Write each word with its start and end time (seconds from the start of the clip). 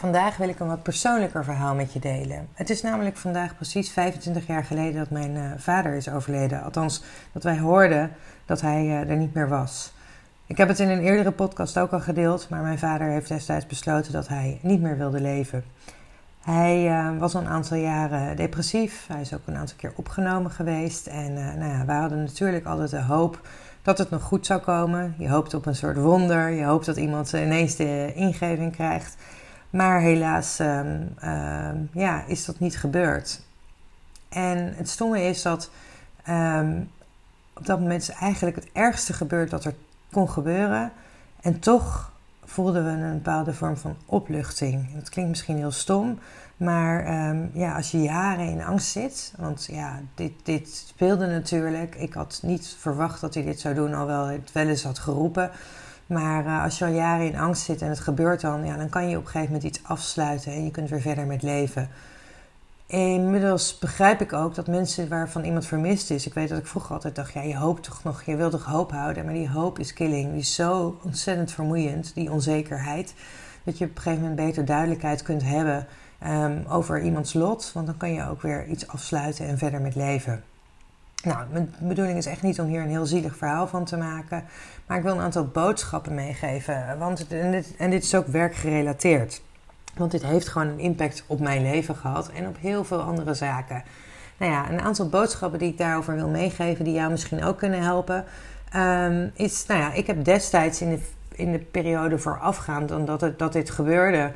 Vandaag 0.00 0.36
wil 0.36 0.48
ik 0.48 0.60
een 0.60 0.66
wat 0.66 0.82
persoonlijker 0.82 1.44
verhaal 1.44 1.74
met 1.74 1.92
je 1.92 1.98
delen. 1.98 2.48
Het 2.54 2.70
is 2.70 2.82
namelijk 2.82 3.16
vandaag 3.16 3.56
precies 3.56 3.90
25 3.90 4.46
jaar 4.46 4.64
geleden 4.64 4.94
dat 4.94 5.10
mijn 5.10 5.34
uh, 5.34 5.50
vader 5.56 5.94
is 5.94 6.08
overleden. 6.08 6.62
Althans, 6.62 7.02
dat 7.32 7.42
wij 7.42 7.58
hoorden 7.58 8.12
dat 8.44 8.60
hij 8.60 8.84
uh, 8.84 9.10
er 9.10 9.16
niet 9.16 9.34
meer 9.34 9.48
was. 9.48 9.92
Ik 10.46 10.56
heb 10.56 10.68
het 10.68 10.78
in 10.78 10.88
een 10.88 11.02
eerdere 11.02 11.30
podcast 11.30 11.78
ook 11.78 11.92
al 11.92 12.00
gedeeld, 12.00 12.48
maar 12.48 12.62
mijn 12.62 12.78
vader 12.78 13.08
heeft 13.08 13.28
destijds 13.28 13.66
besloten 13.66 14.12
dat 14.12 14.28
hij 14.28 14.58
niet 14.62 14.80
meer 14.80 14.98
wilde 14.98 15.20
leven. 15.20 15.64
Hij 16.40 16.88
uh, 16.88 17.18
was 17.18 17.34
al 17.34 17.40
een 17.40 17.48
aantal 17.48 17.76
jaren 17.76 18.36
depressief. 18.36 19.06
Hij 19.08 19.20
is 19.20 19.34
ook 19.34 19.46
een 19.46 19.56
aantal 19.56 19.76
keer 19.76 19.92
opgenomen 19.96 20.50
geweest. 20.50 21.06
En 21.06 21.34
nou 21.34 21.70
ja, 21.70 21.84
wij 21.84 21.96
hadden 21.96 22.22
natuurlijk 22.22 22.66
altijd 22.66 22.90
de 22.90 23.02
hoop 23.02 23.40
dat 23.82 23.98
het 23.98 24.10
nog 24.10 24.22
goed 24.22 24.46
zou 24.46 24.60
komen. 24.60 25.14
Je 25.18 25.28
hoopt 25.28 25.54
op 25.54 25.66
een 25.66 25.76
soort 25.76 25.96
wonder. 25.96 26.50
Je 26.50 26.64
hoopt 26.64 26.86
dat 26.86 26.96
iemand 26.96 27.32
ineens 27.32 27.76
de 27.76 28.12
ingeving 28.14 28.72
krijgt. 28.72 29.16
Maar 29.70 30.00
helaas 30.00 30.58
um, 30.58 31.14
uh, 31.24 31.70
ja, 31.92 32.24
is 32.26 32.44
dat 32.44 32.58
niet 32.58 32.78
gebeurd. 32.78 33.40
En 34.28 34.74
het 34.76 34.88
stomme 34.88 35.22
is 35.22 35.42
dat 35.42 35.70
um, 36.28 36.90
op 37.52 37.66
dat 37.66 37.80
moment 37.80 38.02
is 38.02 38.10
eigenlijk 38.10 38.56
het 38.56 38.68
ergste 38.72 39.12
gebeurd 39.12 39.50
dat 39.50 39.64
er 39.64 39.74
kon 40.12 40.30
gebeuren. 40.30 40.92
En 41.40 41.58
toch 41.58 42.12
voelden 42.44 42.84
we 42.84 42.90
een 42.90 43.22
bepaalde 43.22 43.54
vorm 43.54 43.76
van 43.76 43.96
opluchting. 44.06 44.94
Dat 44.94 45.08
klinkt 45.08 45.30
misschien 45.30 45.56
heel 45.56 45.70
stom, 45.70 46.18
maar 46.56 47.04
ja, 47.52 47.76
als 47.76 47.90
je 47.90 48.02
jaren 48.02 48.48
in 48.48 48.64
angst 48.64 48.90
zit, 48.90 49.34
want 49.38 49.68
ja, 49.70 50.00
dit, 50.14 50.32
dit 50.42 50.68
speelde 50.68 51.26
natuurlijk. 51.26 51.94
Ik 51.94 52.12
had 52.12 52.40
niet 52.42 52.76
verwacht 52.78 53.20
dat 53.20 53.34
hij 53.34 53.44
dit 53.44 53.60
zou 53.60 53.74
doen, 53.74 53.92
alhoewel 53.92 54.24
hij 54.24 54.34
het 54.34 54.52
wel 54.52 54.66
eens 54.66 54.84
had 54.84 54.98
geroepen. 54.98 55.50
Maar 56.10 56.44
uh, 56.44 56.62
als 56.62 56.78
je 56.78 56.84
al 56.84 56.90
jaren 56.90 57.26
in 57.26 57.38
angst 57.38 57.62
zit 57.62 57.82
en 57.82 57.88
het 57.88 58.00
gebeurt 58.00 58.40
dan, 58.40 58.64
ja, 58.64 58.76
dan 58.76 58.88
kan 58.88 59.08
je 59.08 59.16
op 59.16 59.22
een 59.22 59.30
gegeven 59.30 59.52
moment 59.52 59.76
iets 59.76 59.84
afsluiten 59.84 60.52
en 60.52 60.64
je 60.64 60.70
kunt 60.70 60.90
weer 60.90 61.00
verder 61.00 61.26
met 61.26 61.42
leven. 61.42 61.88
Inmiddels 62.86 63.78
begrijp 63.78 64.20
ik 64.20 64.32
ook 64.32 64.54
dat 64.54 64.66
mensen 64.66 65.08
waarvan 65.08 65.44
iemand 65.44 65.66
vermist 65.66 66.10
is. 66.10 66.26
Ik 66.26 66.34
weet 66.34 66.48
dat 66.48 66.58
ik 66.58 66.66
vroeger 66.66 66.94
altijd 66.94 67.14
dacht: 67.14 67.32
ja, 67.32 67.42
je 67.42 67.56
hoopt 67.56 67.82
toch 67.82 68.02
nog, 68.02 68.22
je 68.22 68.36
wilt 68.36 68.50
toch 68.50 68.64
hoop 68.64 68.90
houden. 68.90 69.24
Maar 69.24 69.34
die 69.34 69.50
hoop 69.50 69.78
is 69.78 69.92
killing. 69.92 70.30
Die 70.30 70.40
is 70.40 70.54
zo 70.54 70.98
ontzettend 71.02 71.52
vermoeiend, 71.52 72.14
die 72.14 72.30
onzekerheid. 72.30 73.14
Dat 73.64 73.78
je 73.78 73.84
op 73.84 73.96
een 73.96 74.02
gegeven 74.02 74.22
moment 74.22 74.46
beter 74.46 74.64
duidelijkheid 74.64 75.22
kunt 75.22 75.42
hebben 75.42 75.86
um, 76.26 76.64
over 76.68 77.02
iemands 77.02 77.32
lot. 77.32 77.70
Want 77.74 77.86
dan 77.86 77.96
kan 77.96 78.12
je 78.12 78.28
ook 78.28 78.42
weer 78.42 78.66
iets 78.66 78.88
afsluiten 78.88 79.46
en 79.46 79.58
verder 79.58 79.80
met 79.80 79.94
leven. 79.94 80.42
Nou, 81.22 81.46
mijn 81.52 81.74
bedoeling 81.78 82.18
is 82.18 82.26
echt 82.26 82.42
niet 82.42 82.60
om 82.60 82.66
hier 82.66 82.80
een 82.80 82.88
heel 82.88 83.06
zielig 83.06 83.36
verhaal 83.36 83.66
van 83.66 83.84
te 83.84 83.96
maken. 83.96 84.44
Maar 84.86 84.96
ik 84.96 85.02
wil 85.02 85.12
een 85.12 85.20
aantal 85.20 85.46
boodschappen 85.46 86.14
meegeven. 86.14 86.98
Want, 86.98 87.28
en, 87.28 87.50
dit, 87.50 87.76
en 87.76 87.90
dit 87.90 88.02
is 88.02 88.14
ook 88.14 88.26
werkgerelateerd. 88.26 89.42
Want 89.94 90.10
dit 90.10 90.22
heeft 90.22 90.48
gewoon 90.48 90.68
een 90.68 90.78
impact 90.78 91.24
op 91.26 91.40
mijn 91.40 91.62
leven 91.62 91.96
gehad 91.96 92.30
en 92.30 92.46
op 92.46 92.56
heel 92.60 92.84
veel 92.84 93.00
andere 93.00 93.34
zaken. 93.34 93.82
Nou 94.36 94.52
ja, 94.52 94.70
een 94.70 94.80
aantal 94.80 95.08
boodschappen 95.08 95.58
die 95.58 95.70
ik 95.70 95.78
daarover 95.78 96.14
wil 96.14 96.28
meegeven, 96.28 96.84
die 96.84 96.94
jou 96.94 97.10
misschien 97.10 97.44
ook 97.44 97.58
kunnen 97.58 97.82
helpen. 97.82 98.24
Um, 98.76 99.30
is, 99.34 99.66
nou 99.66 99.80
ja, 99.80 99.92
ik 99.92 100.06
heb 100.06 100.24
destijds 100.24 100.80
in 100.80 100.90
de, 100.90 101.00
in 101.32 101.52
de 101.52 101.58
periode 101.58 102.18
voorafgaand 102.18 102.92
aan 102.92 103.04
dat, 103.04 103.20
het, 103.20 103.38
dat 103.38 103.52
dit 103.52 103.70
gebeurde, 103.70 104.32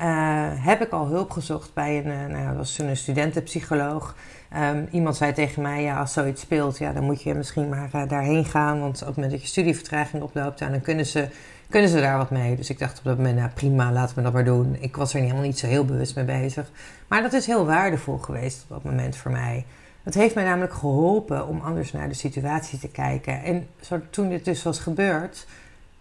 uh, 0.00 0.48
heb 0.54 0.80
ik 0.80 0.90
al 0.92 1.06
hulp 1.06 1.30
gezocht 1.30 1.74
bij 1.74 1.98
een, 1.98 2.06
uh, 2.06 2.26
nou, 2.26 2.46
dat 2.46 2.56
was 2.56 2.78
een 2.78 2.96
studentenpsycholoog. 2.96 4.14
Um, 4.56 4.88
iemand 4.90 5.16
zei 5.16 5.32
tegen 5.32 5.62
mij, 5.62 5.82
ja, 5.82 6.00
als 6.00 6.12
zoiets 6.12 6.40
speelt, 6.40 6.78
ja, 6.78 6.92
dan 6.92 7.04
moet 7.04 7.22
je 7.22 7.34
misschien 7.34 7.68
maar 7.68 7.90
uh, 7.94 8.08
daarheen 8.08 8.44
gaan. 8.44 8.80
Want 8.80 9.00
op 9.00 9.06
het 9.06 9.16
moment 9.16 9.32
dat 9.32 9.42
je 9.42 9.48
studievertraging 9.48 10.22
oploopt, 10.22 10.58
dan 10.58 10.80
kunnen 10.80 11.06
ze, 11.06 11.28
kunnen 11.68 11.90
ze 11.90 12.00
daar 12.00 12.16
wat 12.16 12.30
mee. 12.30 12.56
Dus 12.56 12.70
ik 12.70 12.78
dacht 12.78 12.98
op 12.98 13.04
dat 13.04 13.16
moment, 13.16 13.36
nou 13.36 13.50
prima, 13.50 13.92
laten 13.92 14.16
we 14.16 14.22
dat 14.22 14.32
maar 14.32 14.44
doen. 14.44 14.76
Ik 14.80 14.96
was 14.96 15.14
er 15.14 15.20
helemaal 15.20 15.42
niet 15.42 15.58
zo 15.58 15.66
heel 15.66 15.84
bewust 15.84 16.16
mee 16.16 16.24
bezig. 16.24 16.70
Maar 17.08 17.22
dat 17.22 17.32
is 17.32 17.46
heel 17.46 17.66
waardevol 17.66 18.18
geweest 18.18 18.62
op 18.62 18.68
dat 18.68 18.84
moment 18.84 19.16
voor 19.16 19.30
mij. 19.30 19.64
Het 20.02 20.14
heeft 20.14 20.34
mij 20.34 20.44
namelijk 20.44 20.72
geholpen 20.72 21.46
om 21.46 21.60
anders 21.60 21.92
naar 21.92 22.08
de 22.08 22.14
situatie 22.14 22.78
te 22.78 22.88
kijken. 22.88 23.42
En 23.42 23.66
zo, 23.80 24.00
toen 24.10 24.28
dit 24.28 24.44
dus 24.44 24.62
was 24.62 24.78
gebeurd, 24.78 25.46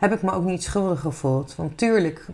heb 0.01 0.13
ik 0.13 0.21
me 0.21 0.31
ook 0.31 0.43
niet 0.43 0.63
schuldig 0.63 0.99
gevoeld. 0.99 1.55
Want 1.55 1.77
tuurlijk 1.77 2.25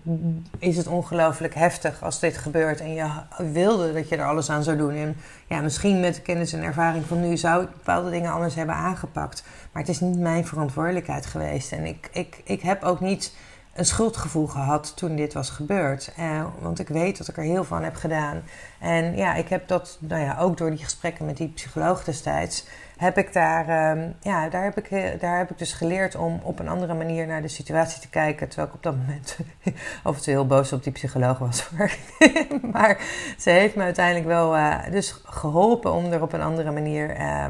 is 0.60 0.78
het 0.78 0.88
ongelooflijk 0.88 1.56
heftig 1.56 2.04
als 2.04 2.20
dit 2.20 2.38
gebeurt 2.38 2.80
en 2.80 2.94
je 2.94 3.10
wilde 3.54 3.94
dat 3.94 4.10
je 4.10 4.18
er 4.18 4.28
alles 4.28 4.50
aan 4.50 4.64
zou 4.64 4.78
doen. 4.78 4.96
En 4.96 5.16
ja, 5.48 5.62
misschien 5.62 6.00
met 6.00 6.16
de 6.16 6.22
kennis 6.22 6.54
en 6.54 6.64
ervaring 6.64 7.06
van 7.06 7.30
nu 7.30 7.38
zou 7.38 7.64
ik 7.64 7.72
bepaalde 7.72 8.10
dingen 8.10 8.32
anders 8.32 8.56
hebben 8.56 8.76
aangepakt. 8.76 9.44
Maar 9.72 9.82
het 9.82 9.92
is 9.92 10.00
niet 10.00 10.20
mijn 10.20 10.46
verantwoordelijkheid 10.46 11.26
geweest. 11.26 11.72
En 11.72 11.86
ik, 11.86 12.10
ik, 12.12 12.42
ik 12.44 12.62
heb 12.62 12.84
ook 12.84 13.00
niet 13.00 13.34
een 13.78 13.86
schuldgevoel 13.86 14.48
gehad 14.48 14.94
toen 14.96 15.16
dit 15.16 15.34
was 15.34 15.50
gebeurd. 15.50 16.12
Eh, 16.16 16.46
want 16.60 16.80
ik 16.80 16.88
weet 16.88 17.18
dat 17.18 17.28
ik 17.28 17.38
er 17.38 17.44
heel 17.44 17.64
van 17.64 17.84
heb 17.84 17.96
gedaan. 17.96 18.44
En 18.80 19.16
ja, 19.16 19.36
ik 19.36 19.50
heb 19.50 19.68
dat, 19.68 19.98
nou 20.00 20.22
ja, 20.22 20.38
ook 20.40 20.58
door 20.58 20.70
die 20.70 20.84
gesprekken 20.84 21.26
met 21.26 21.38
die 21.38 21.48
psycholoog 21.48 22.04
destijds 22.04 22.66
heb 22.98 23.18
ik 23.18 23.34
daar, 23.34 23.92
um, 23.98 24.16
ja, 24.22 24.50
daar, 24.50 24.64
heb 24.64 24.78
ik, 24.78 25.20
daar 25.20 25.38
heb 25.38 25.52
ik 25.52 25.58
dus 25.58 25.74
geleerd 25.74 26.16
om 26.16 26.40
op 26.44 26.60
een 26.60 26.68
andere 26.68 26.94
manier 26.94 27.28
naar 27.28 27.42
de 27.42 27.48
situatie 27.48 28.02
te 28.02 28.10
kijken. 28.10 28.48
Terwijl 28.48 28.68
ik 28.68 28.74
op 28.74 28.84
dat 28.84 28.96
moment 28.96 29.38
en 30.04 30.16
toe 30.22 30.34
heel 30.34 30.48
boos 30.48 30.74
op 30.74 30.84
die 30.84 30.94
psycholoog 30.94 31.38
was. 31.38 31.70
maar 32.74 32.98
ze 33.38 33.50
heeft 33.50 33.76
me 33.76 33.84
uiteindelijk 33.84 34.26
wel 34.26 34.56
uh, 34.56 34.78
dus 34.92 35.22
geholpen 35.24 35.94
om 35.94 36.12
er 36.12 36.22
op 36.22 36.34
een 36.34 36.42
andere 36.42 36.72
manier 36.72 37.20
uh, 37.20 37.46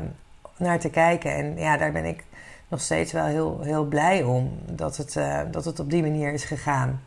naar 0.58 0.80
te 0.80 0.90
kijken. 0.90 1.34
En 1.34 1.58
ja, 1.58 1.78
daar 1.78 1.92
ben 1.92 2.06
ik 2.06 2.24
nog 2.68 2.82
steeds 2.82 3.12
wel 3.12 3.26
heel, 3.26 3.60
heel 3.62 3.86
blij 3.86 4.24
om 4.24 4.60
dat 4.66 4.98
het, 4.98 5.16
uh, 5.16 5.40
dat 5.52 5.66
het 5.66 5.80
op 5.80 5.90
die 5.90 6.02
manier 6.02 6.34
is 6.34 6.44
gegaan. 6.44 7.02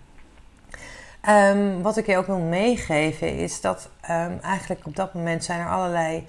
Um, 1.28 1.82
wat 1.82 1.97
ik 1.97 2.06
je 2.06 2.16
ook 2.16 2.26
wil 2.26 2.38
meegeven 2.38 3.37
is 3.37 3.60
dat 3.60 3.91
um, 4.10 4.38
eigenlijk 4.43 4.87
op 4.87 4.97
dat 4.97 5.15
moment 5.15 5.44
zijn 5.44 5.60
er 5.60 5.70
allerlei 5.70 6.26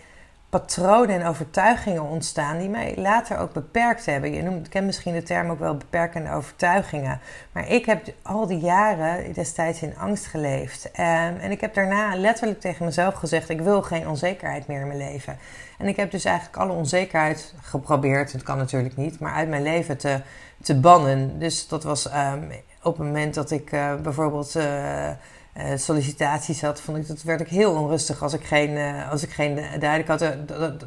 patronen 0.52 1.20
en 1.20 1.28
overtuigingen 1.28 2.04
ontstaan 2.04 2.58
die 2.58 2.70
mij 2.70 2.94
later 2.96 3.38
ook 3.38 3.54
beperkt 3.54 4.06
hebben. 4.06 4.34
Je 4.34 4.42
noemt, 4.42 4.70
kent 4.70 4.86
misschien 4.86 5.14
de 5.14 5.24
term 5.24 5.50
ook 5.50 5.60
wel 5.60 5.78
beperkende 5.78 6.32
overtuigingen. 6.32 7.20
Maar 7.52 7.70
ik 7.70 7.86
heb 7.86 8.14
al 8.22 8.48
die 8.48 8.60
jaren 8.60 9.34
destijds 9.34 9.82
in 9.82 9.98
angst 9.98 10.26
geleefd. 10.26 10.86
Um, 10.86 10.94
en 11.38 11.52
ik 11.52 11.62
heb 11.62 11.74
daarna 11.74 12.16
letterlijk 12.16 12.60
tegen 12.60 12.86
mezelf 12.86 13.14
gezegd: 13.14 13.50
ik 13.50 13.62
wil 13.62 13.82
geen 13.82 14.08
onzekerheid 14.08 14.68
meer 14.68 14.82
in 14.82 14.88
mijn 14.88 15.00
leven. 15.12 15.38
En 15.78 15.88
ik 15.88 15.96
heb 15.96 16.12
dus 16.12 16.26
eigenlijk 16.26 16.58
alle 16.58 16.74
onzekerheid 16.74 17.54
geprobeerd, 17.62 18.32
het 18.32 18.44
kan 18.44 18.58
natuurlijk 18.58 18.98
niet, 18.98 19.20
maar 19.20 19.34
uit 19.34 19.50
mijn 19.50 19.64
leven 19.64 19.98
te, 19.98 20.22
te 20.64 20.80
bannen. 20.80 21.40
Dus 21.40 21.68
dat 21.68 21.84
was 21.84 22.06
um, 22.06 22.52
op 22.84 22.98
het 22.98 23.06
moment 23.08 23.34
dat 23.34 23.52
ik 23.52 23.72
uh, 23.72 23.96
bijvoorbeeld. 23.96 24.56
Uh, 24.56 25.10
uh, 25.58 25.64
sollicitaties 25.76 26.62
had, 26.62 26.82
vond 26.82 26.98
ik, 26.98 27.08
dat 27.08 27.24
werd 27.24 27.42
ik 27.42 27.48
heel 27.48 27.74
onrustig 27.74 28.24
als 28.24 28.34
ik 28.34 28.44
geen, 28.44 28.70
uh, 28.70 29.12
als 29.12 29.24
ik 29.24 29.30
geen 29.30 29.56
duidelijk 29.80 30.08
had, 30.08 30.22
uh, 30.22 30.30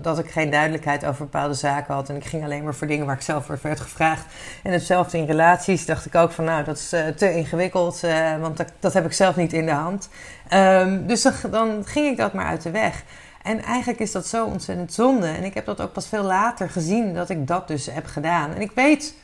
dat, 0.00 0.18
ik 0.18 0.30
geen 0.30 0.50
duidelijkheid 0.50 1.04
over 1.04 1.24
bepaalde 1.24 1.54
zaken 1.54 1.94
had. 1.94 2.08
En 2.08 2.16
ik 2.16 2.24
ging 2.24 2.44
alleen 2.44 2.64
maar 2.64 2.74
voor 2.74 2.86
dingen 2.86 3.06
waar 3.06 3.16
ik 3.16 3.22
zelf 3.22 3.44
voor 3.44 3.58
werd 3.62 3.80
gevraagd. 3.80 4.24
En 4.62 4.72
hetzelfde 4.72 5.18
in 5.18 5.26
relaties 5.26 5.86
dacht 5.86 6.06
ik 6.06 6.14
ook 6.14 6.30
van, 6.30 6.44
nou, 6.44 6.64
dat 6.64 6.76
is 6.76 6.88
te 7.16 7.34
ingewikkeld, 7.34 8.00
want 8.40 8.64
dat, 8.80 8.92
heb 8.92 9.04
ik 9.04 9.12
zelf 9.12 9.36
niet 9.36 9.52
in 9.52 9.66
de 9.66 9.72
hand. 9.72 10.08
Um, 10.52 11.06
dus 11.06 11.22
dan, 11.22 11.32
dan 11.50 11.82
ging 11.84 12.06
ik 12.06 12.16
dat 12.16 12.32
maar 12.32 12.46
uit 12.46 12.62
de 12.62 12.70
weg. 12.70 13.04
En 13.42 13.62
eigenlijk 13.62 14.00
is 14.00 14.12
dat 14.12 14.26
zo 14.26 14.44
ontzettend 14.44 14.92
zonde. 14.92 15.26
En 15.26 15.44
ik 15.44 15.54
heb 15.54 15.64
dat 15.64 15.80
ook 15.80 15.92
pas 15.92 16.08
veel 16.08 16.22
later 16.22 16.70
gezien 16.70 17.14
dat 17.14 17.30
ik 17.30 17.46
dat 17.46 17.68
dus 17.68 17.86
heb 17.86 18.06
gedaan. 18.06 18.54
En 18.54 18.60
ik 18.60 18.70
weet 18.74 19.14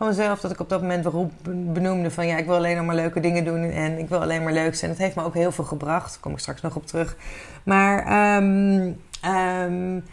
van 0.00 0.08
mezelf 0.08 0.40
dat 0.40 0.50
ik 0.50 0.60
op 0.60 0.68
dat 0.68 0.80
moment 0.80 1.02
beroep 1.02 1.32
benoemde 1.42 2.10
van 2.10 2.26
ja, 2.26 2.36
ik 2.36 2.46
wil 2.46 2.56
alleen 2.56 2.84
maar 2.84 2.94
leuke 2.94 3.20
dingen 3.20 3.44
doen 3.44 3.62
en 3.62 3.98
ik 3.98 4.08
wil 4.08 4.20
alleen 4.20 4.42
maar 4.42 4.52
leuk 4.52 4.74
zijn. 4.74 4.90
Dat 4.90 5.00
heeft 5.00 5.16
me 5.16 5.24
ook 5.24 5.34
heel 5.34 5.52
veel 5.52 5.64
gebracht. 5.64 6.10
Daar 6.10 6.20
kom 6.20 6.32
ik 6.32 6.38
straks 6.38 6.60
nog 6.60 6.76
op 6.76 6.86
terug. 6.86 7.16
Maar 7.62 8.36
um, 8.36 9.00
um, 9.26 10.04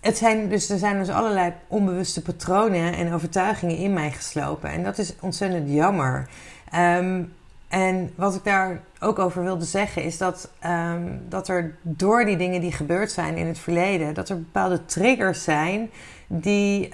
het 0.00 0.16
zijn 0.16 0.48
dus, 0.48 0.70
er 0.70 0.78
zijn 0.78 0.98
dus 0.98 1.08
allerlei 1.08 1.52
onbewuste 1.66 2.22
patronen 2.22 2.94
en 2.94 3.12
overtuigingen 3.12 3.76
in 3.76 3.92
mij 3.92 4.10
geslopen. 4.10 4.70
En 4.70 4.82
dat 4.84 4.98
is 4.98 5.14
ontzettend 5.20 5.70
jammer. 5.70 6.28
Um, 6.74 7.32
En 7.68 8.12
wat 8.14 8.34
ik 8.34 8.44
daar 8.44 8.80
ook 9.00 9.18
over 9.18 9.42
wilde 9.42 9.64
zeggen 9.64 10.02
is 10.02 10.18
dat, 10.18 10.50
ehm, 10.58 11.02
dat 11.28 11.48
er 11.48 11.76
door 11.82 12.24
die 12.24 12.36
dingen 12.36 12.60
die 12.60 12.72
gebeurd 12.72 13.12
zijn 13.12 13.36
in 13.36 13.46
het 13.46 13.58
verleden, 13.58 14.14
dat 14.14 14.28
er 14.28 14.36
bepaalde 14.36 14.84
triggers 14.84 15.44
zijn 15.44 15.90
die, 16.26 16.92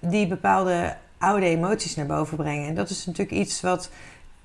die 0.00 0.26
bepaalde 0.26 0.96
oude 1.18 1.46
emoties 1.46 1.96
naar 1.96 2.06
boven 2.06 2.36
brengen. 2.36 2.68
En 2.68 2.74
dat 2.74 2.90
is 2.90 3.06
natuurlijk 3.06 3.38
iets 3.38 3.60
wat 3.60 3.90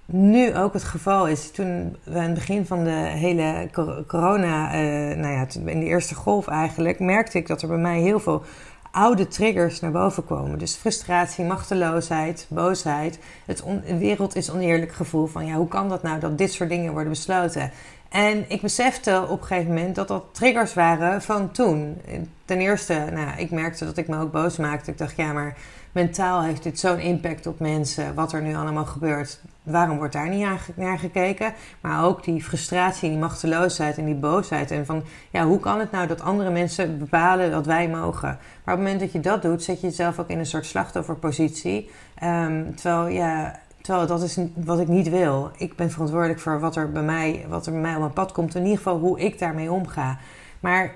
nu 0.06 0.56
ook 0.56 0.74
het 0.74 0.84
geval 0.84 1.28
is. 1.28 1.52
Toen 1.52 1.98
we 2.04 2.18
aan 2.18 2.24
het 2.24 2.34
begin 2.34 2.66
van 2.66 2.84
de 2.84 2.90
hele 2.90 3.70
corona, 4.08 4.66
uh, 4.66 5.16
nou 5.18 5.34
ja, 5.34 5.48
in 5.66 5.80
de 5.80 5.86
eerste 5.86 6.16
golf 6.16 6.48
eigenlijk, 6.48 7.00
merkte 7.00 7.38
ik 7.38 7.48
dat 7.48 7.62
er 7.62 7.68
bij 7.68 7.78
mij 7.78 8.00
heel 8.00 8.20
veel 8.20 8.44
oude 8.92 9.28
triggers 9.28 9.80
naar 9.80 9.92
boven 9.92 10.26
komen. 10.26 10.60
Dus 10.60 10.76
frustratie, 10.76 11.46
machteloosheid, 11.46 12.46
boosheid. 12.50 13.20
Het 13.46 13.64
wereld 14.00 14.36
is 14.36 14.52
oneerlijk 14.52 14.92
gevoel 14.92 15.26
van 15.26 15.46
ja, 15.46 15.54
hoe 15.54 15.68
kan 15.68 15.90
dat 15.90 16.04
nou 16.04 16.20
dat 16.20 16.38
dit 16.38 16.54
soort 16.54 16.70
dingen 16.70 16.92
worden 16.92 17.12
besloten? 17.12 17.72
En 18.10 18.46
ik 18.48 18.62
besefte 18.62 19.26
op 19.30 19.42
een 19.42 19.48
gegeven 19.48 19.74
moment 19.74 19.96
dat 19.96 20.08
dat 20.08 20.24
triggers 20.32 20.74
waren 20.74 21.22
van 21.22 21.52
toen. 21.52 22.02
Ten 22.46 22.60
eerste, 22.60 23.06
nou, 23.14 23.38
ik 23.38 23.52
merkte 23.52 23.86
dat 23.86 23.98
ik 23.98 24.08
me 24.08 24.20
ook 24.20 24.32
boos 24.32 24.58
maakte. 24.58 24.92
Ik 24.92 24.98
dacht, 24.98 25.16
ja, 25.16 25.34
maar 25.34 25.58
mentaal 25.92 26.44
heeft 26.44 26.64
dit 26.64 26.80
zo'n 26.80 27.00
impact 27.00 27.48
op 27.48 27.60
mensen, 27.60 28.16
wat 28.16 28.34
er 28.34 28.42
nu 28.42 28.56
allemaal 28.56 28.86
gebeurt. 28.86 29.42
Waarom 29.64 29.98
wordt 29.98 30.14
daar 30.14 30.30
niet 30.30 30.48
naar 30.76 31.00
gekeken? 31.00 31.54
Maar 31.82 32.06
ook 32.06 32.24
die 32.24 32.44
frustratie, 32.44 33.10
die 33.10 33.18
machteloosheid 33.18 33.98
en 33.98 34.06
die 34.06 34.16
boosheid. 34.16 34.72
En 34.72 34.86
van, 34.86 35.04
ja, 35.30 35.46
hoe 35.46 35.60
kan 35.60 35.80
het 35.80 35.92
nou 35.92 36.08
dat 36.08 36.22
andere 36.22 36.52
mensen 36.52 37.00
bepalen 37.00 37.52
dat 37.52 37.66
wij 37.66 37.90
mogen? 37.90 38.30
Maar 38.30 38.76
op 38.76 38.80
het 38.82 38.90
moment 38.90 39.00
dat 39.00 39.12
je 39.12 39.20
dat 39.20 39.42
doet, 39.42 39.64
zet 39.64 39.82
je 39.82 39.88
jezelf 39.88 40.20
ook 40.20 40.30
in 40.30 40.40
een 40.40 40.46
soort 40.46 40.66
slachtofferpositie. 40.66 41.90
Um, 42.24 42.76
terwijl, 42.76 43.08
ja, 43.08 43.60
terwijl 43.82 44.08
dat 44.08 44.24
is 44.24 44.38
wat 44.56 44.80
ik 44.80 44.88
niet 44.88 45.10
wil. 45.10 45.52
Ik 45.58 45.76
ben 45.76 45.92
verantwoordelijk 45.92 46.40
voor 46.40 46.60
wat 46.60 46.76
er 46.76 46.92
bij 46.92 47.04
mij, 47.04 47.46
wat 47.50 47.66
er 47.66 47.72
bij 47.72 47.82
mij 47.82 47.94
op 47.94 48.00
mijn 48.00 48.14
pad 48.14 48.32
komt. 48.32 48.56
In 48.56 48.62
ieder 48.62 48.78
geval 48.78 49.00
hoe 49.00 49.20
ik 49.20 49.40
daarmee 49.40 49.72
omga. 49.72 50.18
Maar 50.60 50.92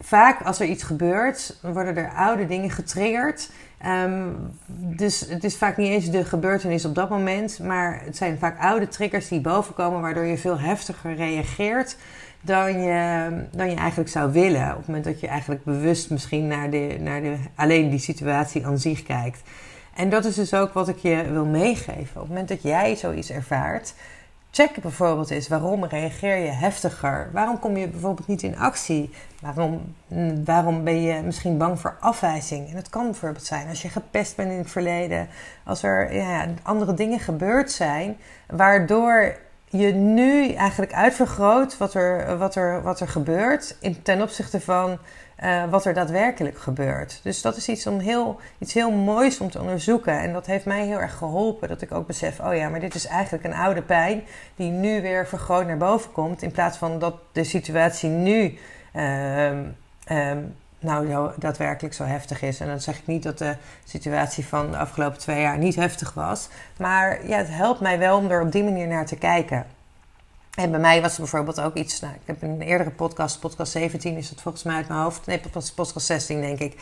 vaak 0.00 0.42
als 0.42 0.60
er 0.60 0.66
iets 0.66 0.82
gebeurt, 0.82 1.58
worden 1.62 1.96
er 1.96 2.12
oude 2.16 2.46
dingen 2.46 2.70
getriggerd. 2.70 3.50
Um, 3.86 4.36
dus 4.68 5.20
het 5.20 5.44
is 5.44 5.56
vaak 5.56 5.76
niet 5.76 5.90
eens 5.90 6.10
de 6.10 6.24
gebeurtenis 6.24 6.84
op 6.84 6.94
dat 6.94 7.08
moment, 7.08 7.58
maar 7.58 8.00
het 8.04 8.16
zijn 8.16 8.38
vaak 8.38 8.60
oude 8.60 8.88
triggers 8.88 9.28
die 9.28 9.40
bovenkomen, 9.40 10.00
waardoor 10.00 10.24
je 10.24 10.38
veel 10.38 10.58
heftiger 10.58 11.14
reageert 11.14 11.96
dan 12.40 12.82
je, 12.82 13.28
dan 13.50 13.70
je 13.70 13.76
eigenlijk 13.76 14.10
zou 14.10 14.32
willen. 14.32 14.70
Op 14.70 14.76
het 14.76 14.86
moment 14.86 15.04
dat 15.04 15.20
je 15.20 15.26
eigenlijk 15.26 15.64
bewust 15.64 16.10
misschien 16.10 16.46
naar, 16.46 16.70
de, 16.70 16.96
naar 17.00 17.20
de, 17.20 17.36
alleen 17.54 17.90
die 17.90 17.98
situatie 17.98 18.66
aan 18.66 18.78
zich 18.78 19.02
kijkt. 19.02 19.42
En 19.94 20.08
dat 20.08 20.24
is 20.24 20.34
dus 20.34 20.54
ook 20.54 20.72
wat 20.72 20.88
ik 20.88 20.98
je 20.98 21.24
wil 21.30 21.44
meegeven. 21.44 22.14
Op 22.14 22.20
het 22.20 22.28
moment 22.28 22.48
dat 22.48 22.62
jij 22.62 22.96
zoiets 22.96 23.30
ervaart, 23.30 23.94
Check 24.54 24.80
bijvoorbeeld 24.82 25.30
eens 25.30 25.48
waarom 25.48 25.84
reageer 25.84 26.36
je 26.36 26.50
heftiger? 26.50 27.30
Waarom 27.32 27.58
kom 27.58 27.76
je 27.76 27.88
bijvoorbeeld 27.88 28.26
niet 28.26 28.42
in 28.42 28.58
actie? 28.58 29.10
Waarom, 29.40 29.94
waarom 30.44 30.84
ben 30.84 31.02
je 31.02 31.22
misschien 31.22 31.58
bang 31.58 31.80
voor 31.80 31.96
afwijzing? 32.00 32.68
En 32.68 32.76
het 32.76 32.90
kan 32.90 33.04
bijvoorbeeld 33.04 33.44
zijn 33.44 33.68
als 33.68 33.82
je 33.82 33.88
gepest 33.88 34.36
bent 34.36 34.50
in 34.50 34.58
het 34.58 34.70
verleden, 34.70 35.28
als 35.64 35.82
er 35.82 36.14
ja, 36.14 36.46
andere 36.62 36.94
dingen 36.94 37.18
gebeurd 37.18 37.72
zijn, 37.72 38.16
waardoor 38.46 39.36
je 39.78 39.92
nu 39.92 40.52
eigenlijk 40.52 40.92
uitvergroot 40.92 41.76
wat 41.76 41.94
er, 41.94 42.38
wat 42.38 42.54
er, 42.54 42.82
wat 42.82 43.00
er 43.00 43.08
gebeurt 43.08 43.76
in, 43.80 44.02
ten 44.02 44.22
opzichte 44.22 44.60
van 44.60 44.98
uh, 45.44 45.64
wat 45.70 45.84
er 45.84 45.94
daadwerkelijk 45.94 46.58
gebeurt. 46.58 47.20
Dus 47.22 47.42
dat 47.42 47.56
is 47.56 47.68
iets, 47.68 47.86
om 47.86 47.98
heel, 47.98 48.40
iets 48.58 48.74
heel 48.74 48.90
moois 48.90 49.40
om 49.40 49.50
te 49.50 49.60
onderzoeken. 49.60 50.18
En 50.20 50.32
dat 50.32 50.46
heeft 50.46 50.64
mij 50.64 50.86
heel 50.86 51.00
erg 51.00 51.16
geholpen. 51.16 51.68
Dat 51.68 51.82
ik 51.82 51.92
ook 51.92 52.06
besef, 52.06 52.40
oh 52.40 52.54
ja, 52.54 52.68
maar 52.68 52.80
dit 52.80 52.94
is 52.94 53.06
eigenlijk 53.06 53.44
een 53.44 53.54
oude 53.54 53.82
pijn 53.82 54.22
die 54.56 54.70
nu 54.70 55.02
weer 55.02 55.26
vergroot 55.26 55.66
naar 55.66 55.76
boven 55.76 56.12
komt. 56.12 56.42
In 56.42 56.50
plaats 56.50 56.76
van 56.76 56.98
dat 56.98 57.14
de 57.32 57.44
situatie 57.44 58.08
nu 58.08 58.58
uh, 58.96 59.46
um, 59.46 60.56
nou 60.84 61.30
daadwerkelijk 61.38 61.94
zo 61.94 62.04
heftig 62.04 62.42
is. 62.42 62.60
En 62.60 62.66
dan 62.66 62.80
zeg 62.80 62.98
ik 62.98 63.06
niet 63.06 63.22
dat 63.22 63.38
de 63.38 63.56
situatie 63.84 64.46
van 64.46 64.70
de 64.70 64.76
afgelopen 64.76 65.18
twee 65.18 65.40
jaar 65.40 65.58
niet 65.58 65.74
heftig 65.74 66.14
was. 66.14 66.48
Maar 66.78 67.26
ja, 67.26 67.36
het 67.36 67.50
helpt 67.50 67.80
mij 67.80 67.98
wel 67.98 68.18
om 68.18 68.30
er 68.30 68.42
op 68.42 68.52
die 68.52 68.64
manier 68.64 68.86
naar 68.86 69.06
te 69.06 69.16
kijken. 69.16 69.66
En 70.54 70.70
bij 70.70 70.80
mij 70.80 71.00
was 71.00 71.12
er 71.12 71.20
bijvoorbeeld 71.20 71.60
ook 71.60 71.74
iets. 71.74 72.00
Nou, 72.00 72.14
ik 72.14 72.20
heb 72.24 72.42
een 72.42 72.62
eerdere 72.62 72.90
podcast, 72.90 73.40
podcast 73.40 73.72
17 73.72 74.16
is 74.16 74.30
het 74.30 74.40
volgens 74.40 74.64
mij 74.64 74.74
uit 74.74 74.88
mijn 74.88 75.00
hoofd. 75.00 75.26
Nee, 75.26 75.40
podcast 75.40 76.06
16 76.06 76.40
denk 76.40 76.58
ik. 76.58 76.72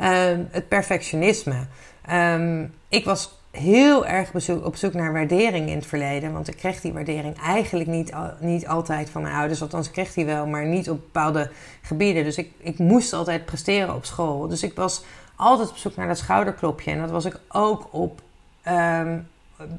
Um, 0.00 0.48
het 0.50 0.68
perfectionisme. 0.68 1.66
Um, 2.10 2.74
ik 2.88 3.04
was 3.04 3.41
heel 3.52 4.06
erg 4.06 4.52
op 4.62 4.76
zoek 4.76 4.92
naar 4.92 5.12
waardering 5.12 5.68
in 5.68 5.76
het 5.76 5.86
verleden. 5.86 6.32
Want 6.32 6.48
ik 6.48 6.56
kreeg 6.56 6.80
die 6.80 6.92
waardering 6.92 7.38
eigenlijk 7.38 7.88
niet, 7.88 8.12
niet 8.38 8.66
altijd 8.66 9.10
van 9.10 9.22
mijn 9.22 9.34
ouders. 9.34 9.62
Althans, 9.62 9.86
ik 9.86 9.92
kreeg 9.92 10.12
die 10.12 10.24
wel, 10.24 10.46
maar 10.46 10.66
niet 10.66 10.90
op 10.90 11.00
bepaalde 11.00 11.50
gebieden. 11.82 12.24
Dus 12.24 12.36
ik, 12.36 12.52
ik 12.58 12.78
moest 12.78 13.12
altijd 13.12 13.44
presteren 13.44 13.94
op 13.94 14.04
school. 14.04 14.48
Dus 14.48 14.62
ik 14.62 14.74
was 14.74 15.04
altijd 15.36 15.70
op 15.70 15.76
zoek 15.76 15.96
naar 15.96 16.08
dat 16.08 16.18
schouderklopje. 16.18 16.90
En 16.90 17.00
dat 17.00 17.10
was 17.10 17.24
ik 17.24 17.40
ook 17.48 17.88
op. 17.90 18.20
Um, 18.68 19.30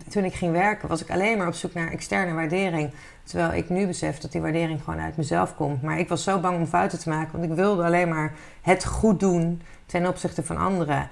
toen 0.10 0.24
ik 0.24 0.34
ging 0.34 0.52
werken, 0.52 0.88
was 0.88 1.02
ik 1.02 1.12
alleen 1.12 1.38
maar 1.38 1.48
op 1.48 1.54
zoek 1.54 1.74
naar 1.74 1.92
externe 1.92 2.34
waardering. 2.34 2.92
Terwijl 3.24 3.54
ik 3.54 3.70
nu 3.70 3.88
besef 3.88 4.18
dat 4.18 4.32
die 4.32 4.42
waardering 4.42 4.84
gewoon 4.84 5.00
uit 5.00 5.18
mezelf 5.18 5.56
komt. 5.56 5.82
Maar 5.82 6.00
ik 6.00 6.10
was 6.10 6.24
zo 6.24 6.40
bang 6.40 6.58
om 6.58 6.66
fouten 6.66 7.00
te 7.00 7.10
maken, 7.10 7.32
want 7.32 7.52
ik 7.52 7.58
wilde 7.58 7.84
alleen 7.84 8.10
maar 8.10 8.34
het 8.62 8.86
goed 8.86 9.20
doen 9.20 9.62
ten 9.86 10.08
opzichte 10.08 10.44
van 10.44 10.58
anderen. 10.58 11.10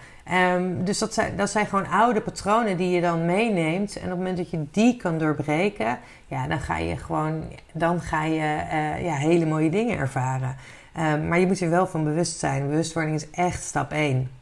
Um, 0.56 0.84
dus 0.84 0.98
dat 0.98 1.14
zijn, 1.14 1.36
dat 1.36 1.50
zijn 1.50 1.66
gewoon 1.66 1.88
oude 1.88 2.22
patronen 2.22 2.78
die 2.78 2.90
je 2.90 3.02
dan 3.02 3.26
meeneemt. 3.26 3.96
En 3.96 4.04
op 4.04 4.10
het 4.10 4.18
moment 4.18 4.38
dat 4.38 4.50
je 4.50 4.66
die 4.72 4.98
kan 4.98 5.18
doorbreken, 5.18 6.00
ja, 6.28 6.48
dan 6.48 6.60
ga 6.60 6.78
je 6.78 6.98
gewoon 6.98 7.44
dan 7.74 8.02
ga 8.02 8.24
je, 8.24 8.64
uh, 8.72 9.04
ja, 9.04 9.16
hele 9.16 9.46
mooie 9.46 9.70
dingen 9.70 9.98
ervaren. 9.98 10.56
Um, 11.00 11.28
maar 11.28 11.40
je 11.40 11.48
moet 11.48 11.62
er 11.62 11.70
wel 11.70 11.88
van 11.88 12.04
bewust 12.04 12.40
zijn. 12.40 12.70
Bewustwording 12.70 13.16
is 13.16 13.30
echt 13.30 13.64
stap 13.64 13.92
1. 13.92 14.41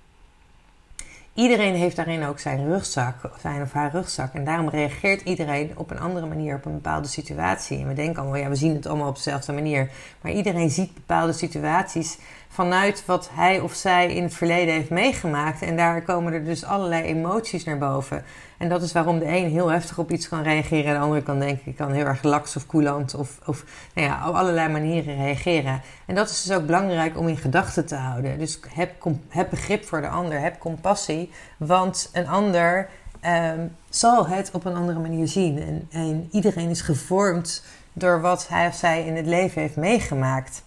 Iedereen 1.33 1.75
heeft 1.75 1.95
daarin 1.95 2.23
ook 2.23 2.39
zijn 2.39 2.67
rugzak, 2.67 3.15
zijn 3.41 3.61
of 3.61 3.73
haar 3.73 3.91
rugzak. 3.91 4.33
En 4.33 4.45
daarom 4.45 4.69
reageert 4.69 5.21
iedereen 5.21 5.71
op 5.75 5.91
een 5.91 5.99
andere 5.99 6.25
manier 6.25 6.55
op 6.55 6.65
een 6.65 6.73
bepaalde 6.73 7.07
situatie. 7.07 7.79
En 7.79 7.87
we 7.87 7.93
denken 7.93 8.21
allemaal, 8.21 8.39
ja, 8.39 8.49
we 8.49 8.55
zien 8.55 8.75
het 8.75 8.87
allemaal 8.87 9.07
op 9.07 9.15
dezelfde 9.15 9.53
manier. 9.53 9.89
Maar 10.21 10.31
iedereen 10.31 10.69
ziet 10.69 10.93
bepaalde 10.93 11.33
situaties 11.33 12.17
vanuit 12.51 13.05
wat 13.05 13.29
hij 13.33 13.59
of 13.59 13.73
zij 13.73 14.13
in 14.13 14.23
het 14.23 14.33
verleden 14.33 14.73
heeft 14.73 14.89
meegemaakt. 14.89 15.61
En 15.61 15.77
daar 15.77 16.01
komen 16.01 16.33
er 16.33 16.45
dus 16.45 16.63
allerlei 16.63 17.03
emoties 17.03 17.63
naar 17.63 17.77
boven. 17.77 18.23
En 18.57 18.69
dat 18.69 18.81
is 18.81 18.91
waarom 18.91 19.19
de 19.19 19.25
een 19.25 19.49
heel 19.49 19.67
heftig 19.67 19.97
op 19.97 20.11
iets 20.11 20.29
kan 20.29 20.43
reageren 20.43 20.85
en 20.85 20.93
de 20.93 20.99
andere 20.99 21.23
kan 21.23 21.39
denken, 21.39 21.61
ik 21.65 21.75
kan 21.75 21.91
heel 21.91 22.05
erg 22.05 22.23
laks 22.23 22.55
of 22.55 22.65
koelant 22.65 23.15
of, 23.15 23.39
of 23.45 23.63
nou 23.93 24.07
ja, 24.07 24.29
op 24.29 24.35
allerlei 24.35 24.69
manieren 24.69 25.15
reageren. 25.15 25.81
En 26.05 26.15
dat 26.15 26.29
is 26.29 26.43
dus 26.43 26.57
ook 26.57 26.65
belangrijk 26.65 27.17
om 27.17 27.27
in 27.27 27.37
gedachten 27.37 27.85
te 27.85 27.95
houden. 27.95 28.39
Dus 28.39 28.59
heb, 28.73 28.91
heb 29.29 29.49
begrip 29.49 29.85
voor 29.85 30.01
de 30.01 30.09
ander, 30.09 30.39
heb 30.39 30.59
compassie, 30.59 31.31
want 31.57 32.09
een 32.13 32.27
ander 32.27 32.89
um, 33.25 33.75
zal 33.89 34.27
het 34.27 34.51
op 34.53 34.65
een 34.65 34.75
andere 34.75 34.99
manier 34.99 35.27
zien. 35.27 35.61
En, 35.61 35.87
en 35.91 36.27
iedereen 36.31 36.69
is 36.69 36.81
gevormd 36.81 37.63
door 37.93 38.21
wat 38.21 38.47
hij 38.47 38.67
of 38.67 38.75
zij 38.75 39.05
in 39.05 39.15
het 39.15 39.25
leven 39.25 39.61
heeft 39.61 39.75
meegemaakt. 39.75 40.63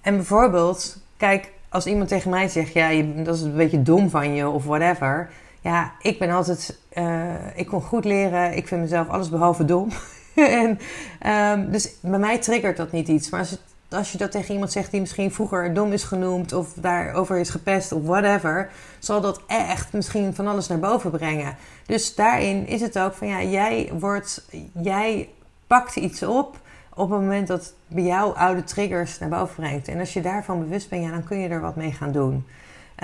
En 0.00 0.16
bijvoorbeeld, 0.16 0.98
kijk, 1.22 1.52
als 1.68 1.86
iemand 1.86 2.08
tegen 2.08 2.30
mij 2.30 2.48
zegt, 2.48 2.72
ja, 2.72 3.02
dat 3.16 3.34
is 3.34 3.42
een 3.42 3.56
beetje 3.56 3.82
dom 3.82 4.10
van 4.10 4.34
je 4.34 4.48
of 4.48 4.64
whatever. 4.64 5.30
Ja, 5.60 5.92
ik 6.00 6.18
ben 6.18 6.30
altijd, 6.30 6.78
uh, 6.94 7.24
ik 7.54 7.66
kon 7.66 7.82
goed 7.82 8.04
leren. 8.04 8.56
Ik 8.56 8.68
vind 8.68 8.80
mezelf 8.80 9.08
alles 9.08 9.28
behalve 9.28 9.64
dom. 9.64 9.88
en, 10.34 10.78
um, 11.26 11.70
dus 11.70 11.92
bij 12.00 12.18
mij 12.18 12.38
triggert 12.38 12.76
dat 12.76 12.92
niet 12.92 13.08
iets. 13.08 13.30
Maar 13.30 13.40
als, 13.40 13.58
als 13.88 14.12
je 14.12 14.18
dat 14.18 14.30
tegen 14.30 14.52
iemand 14.52 14.72
zegt 14.72 14.90
die 14.90 15.00
misschien 15.00 15.32
vroeger 15.32 15.74
dom 15.74 15.92
is 15.92 16.04
genoemd 16.04 16.52
of 16.52 16.72
daarover 16.74 17.38
is 17.38 17.50
gepest 17.50 17.92
of 17.92 18.02
whatever, 18.02 18.70
zal 18.98 19.20
dat 19.20 19.40
echt 19.46 19.92
misschien 19.92 20.34
van 20.34 20.46
alles 20.46 20.68
naar 20.68 20.78
boven 20.78 21.10
brengen. 21.10 21.56
Dus 21.86 22.14
daarin 22.14 22.66
is 22.66 22.80
het 22.80 22.98
ook 22.98 23.14
van 23.14 23.28
ja, 23.28 23.42
jij 23.42 23.90
wordt, 23.98 24.44
jij 24.82 25.28
pakt 25.66 25.96
iets 25.96 26.22
op 26.22 26.60
op 26.94 27.10
het 27.10 27.20
moment 27.20 27.46
dat 27.46 27.74
bij 27.86 28.02
jou 28.02 28.36
oude 28.36 28.64
triggers 28.64 29.18
naar 29.18 29.28
boven 29.28 29.54
brengt. 29.54 29.88
En 29.88 29.98
als 29.98 30.12
je 30.12 30.20
daarvan 30.20 30.58
bewust 30.58 30.88
bent, 30.88 31.04
ja, 31.04 31.10
dan 31.10 31.24
kun 31.24 31.38
je 31.38 31.48
er 31.48 31.60
wat 31.60 31.76
mee 31.76 31.92
gaan 31.92 32.12
doen. 32.12 32.44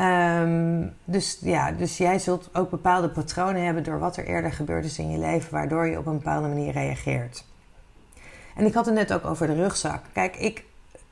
Um, 0.01 0.95
dus 1.05 1.39
ja, 1.41 1.73
dus 1.73 1.97
jij 1.97 2.19
zult 2.19 2.51
ook 2.53 2.71
bepaalde 2.71 3.09
patronen 3.09 3.65
hebben 3.65 3.83
door 3.83 3.99
wat 3.99 4.17
er 4.17 4.25
eerder 4.25 4.53
gebeurd 4.53 4.85
is 4.85 4.99
in 4.99 5.11
je 5.11 5.19
leven, 5.19 5.53
waardoor 5.53 5.87
je 5.87 5.99
op 5.99 6.07
een 6.07 6.17
bepaalde 6.19 6.49
manier 6.49 6.73
reageert. 6.73 7.45
En 8.57 8.67
ik 8.67 8.75
had 8.75 8.87
het 8.87 8.95
net 8.95 9.13
ook 9.13 9.25
over 9.25 9.47
de 9.47 9.55
rugzak. 9.55 10.03
Kijk, 10.13 10.37
ik, 10.37 10.65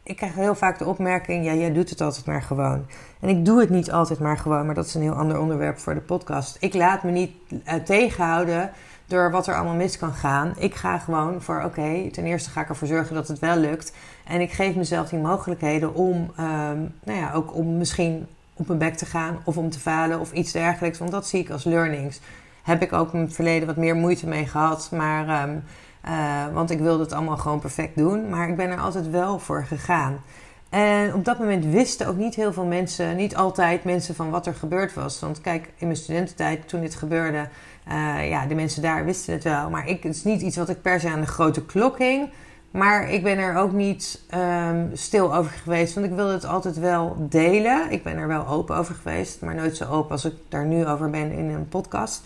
ik 0.02 0.16
krijg 0.16 0.34
heel 0.34 0.54
vaak 0.54 0.78
de 0.78 0.86
opmerking: 0.86 1.44
ja, 1.44 1.54
jij 1.54 1.72
doet 1.72 1.90
het 1.90 2.00
altijd 2.00 2.26
maar 2.26 2.42
gewoon. 2.42 2.86
En 3.20 3.28
ik 3.28 3.44
doe 3.44 3.60
het 3.60 3.70
niet 3.70 3.92
altijd 3.92 4.18
maar 4.18 4.38
gewoon, 4.38 4.66
maar 4.66 4.74
dat 4.74 4.86
is 4.86 4.94
een 4.94 5.02
heel 5.02 5.12
ander 5.12 5.40
onderwerp 5.40 5.78
voor 5.78 5.94
de 5.94 6.00
podcast. 6.00 6.56
Ik 6.60 6.74
laat 6.74 7.02
me 7.02 7.10
niet 7.10 7.32
uh, 7.50 7.74
tegenhouden 7.74 8.70
door 9.06 9.30
wat 9.30 9.46
er 9.46 9.54
allemaal 9.54 9.74
mis 9.74 9.98
kan 9.98 10.12
gaan. 10.12 10.54
Ik 10.56 10.74
ga 10.74 10.98
gewoon 10.98 11.42
voor, 11.42 11.62
oké, 11.62 12.10
ten 12.10 12.24
eerste 12.24 12.50
ga 12.50 12.60
ik 12.60 12.68
ervoor 12.68 12.88
zorgen 12.88 13.14
dat 13.14 13.28
het 13.28 13.38
wel 13.38 13.56
lukt. 13.56 13.92
En 14.24 14.40
ik 14.40 14.52
geef 14.52 14.74
mezelf 14.74 15.08
die 15.08 15.18
mogelijkheden 15.18 15.94
om, 15.94 16.16
um, 16.16 16.94
nou 17.04 17.18
ja, 17.18 17.32
ook 17.32 17.54
om 17.54 17.76
misschien 17.76 18.26
op 18.54 18.66
mijn 18.66 18.78
bek 18.78 18.94
te 18.94 19.06
gaan 19.06 19.38
of 19.44 19.56
om 19.56 19.70
te 19.70 19.80
falen 19.80 20.20
of 20.20 20.32
iets 20.32 20.52
dergelijks. 20.52 20.98
Want 20.98 21.10
dat 21.10 21.26
zie 21.26 21.40
ik 21.40 21.50
als 21.50 21.64
learnings. 21.64 22.20
heb 22.62 22.82
ik 22.82 22.92
ook 22.92 23.12
in 23.12 23.20
het 23.20 23.34
verleden 23.34 23.66
wat 23.66 23.76
meer 23.76 23.96
moeite 23.96 24.26
mee 24.26 24.46
gehad. 24.46 24.88
Maar, 24.92 25.28
ehm, 25.28 25.56
eh, 26.00 26.52
want 26.52 26.70
ik 26.70 26.78
wilde 26.78 27.02
het 27.02 27.12
allemaal 27.12 27.36
gewoon 27.36 27.60
perfect 27.60 27.96
doen. 27.96 28.28
Maar 28.28 28.48
ik 28.48 28.56
ben 28.56 28.70
er 28.70 28.80
altijd 28.80 29.10
wel 29.10 29.38
voor 29.38 29.64
gegaan. 29.64 30.20
En 30.68 31.14
op 31.14 31.24
dat 31.24 31.38
moment 31.38 31.64
wisten 31.64 32.06
ook 32.06 32.16
niet 32.16 32.34
heel 32.34 32.52
veel 32.52 32.64
mensen, 32.64 33.16
niet 33.16 33.36
altijd 33.36 33.84
mensen 33.84 34.14
van 34.14 34.30
wat 34.30 34.46
er 34.46 34.54
gebeurd 34.54 34.94
was. 34.94 35.20
Want 35.20 35.40
kijk, 35.40 35.64
in 35.76 35.86
mijn 35.86 35.98
studententijd, 35.98 36.68
toen 36.68 36.80
dit 36.80 36.94
gebeurde, 36.94 37.48
uh, 37.88 38.28
ja, 38.28 38.46
de 38.46 38.54
mensen 38.54 38.82
daar 38.82 39.04
wisten 39.04 39.32
het 39.32 39.44
wel. 39.44 39.70
Maar 39.70 39.88
ik, 39.88 40.02
het 40.02 40.14
is 40.14 40.24
niet 40.24 40.40
iets 40.40 40.56
wat 40.56 40.68
ik 40.68 40.82
per 40.82 41.00
se 41.00 41.08
aan 41.08 41.20
de 41.20 41.26
grote 41.26 41.64
klok 41.64 41.98
hing. 41.98 42.28
Maar 42.70 43.10
ik 43.10 43.22
ben 43.22 43.38
er 43.38 43.56
ook 43.56 43.72
niet 43.72 44.22
um, 44.34 44.90
stil 44.92 45.34
over 45.36 45.50
geweest, 45.50 45.94
want 45.94 46.06
ik 46.06 46.12
wilde 46.12 46.32
het 46.32 46.46
altijd 46.46 46.78
wel 46.78 47.16
delen. 47.18 47.90
Ik 47.90 48.02
ben 48.02 48.16
er 48.16 48.28
wel 48.28 48.46
open 48.46 48.76
over 48.76 48.94
geweest, 48.94 49.40
maar 49.40 49.54
nooit 49.54 49.76
zo 49.76 49.84
open 49.90 50.10
als 50.10 50.24
ik 50.24 50.34
daar 50.48 50.64
nu 50.64 50.86
over 50.86 51.10
ben 51.10 51.32
in 51.32 51.48
een 51.48 51.68
podcast. 51.68 52.22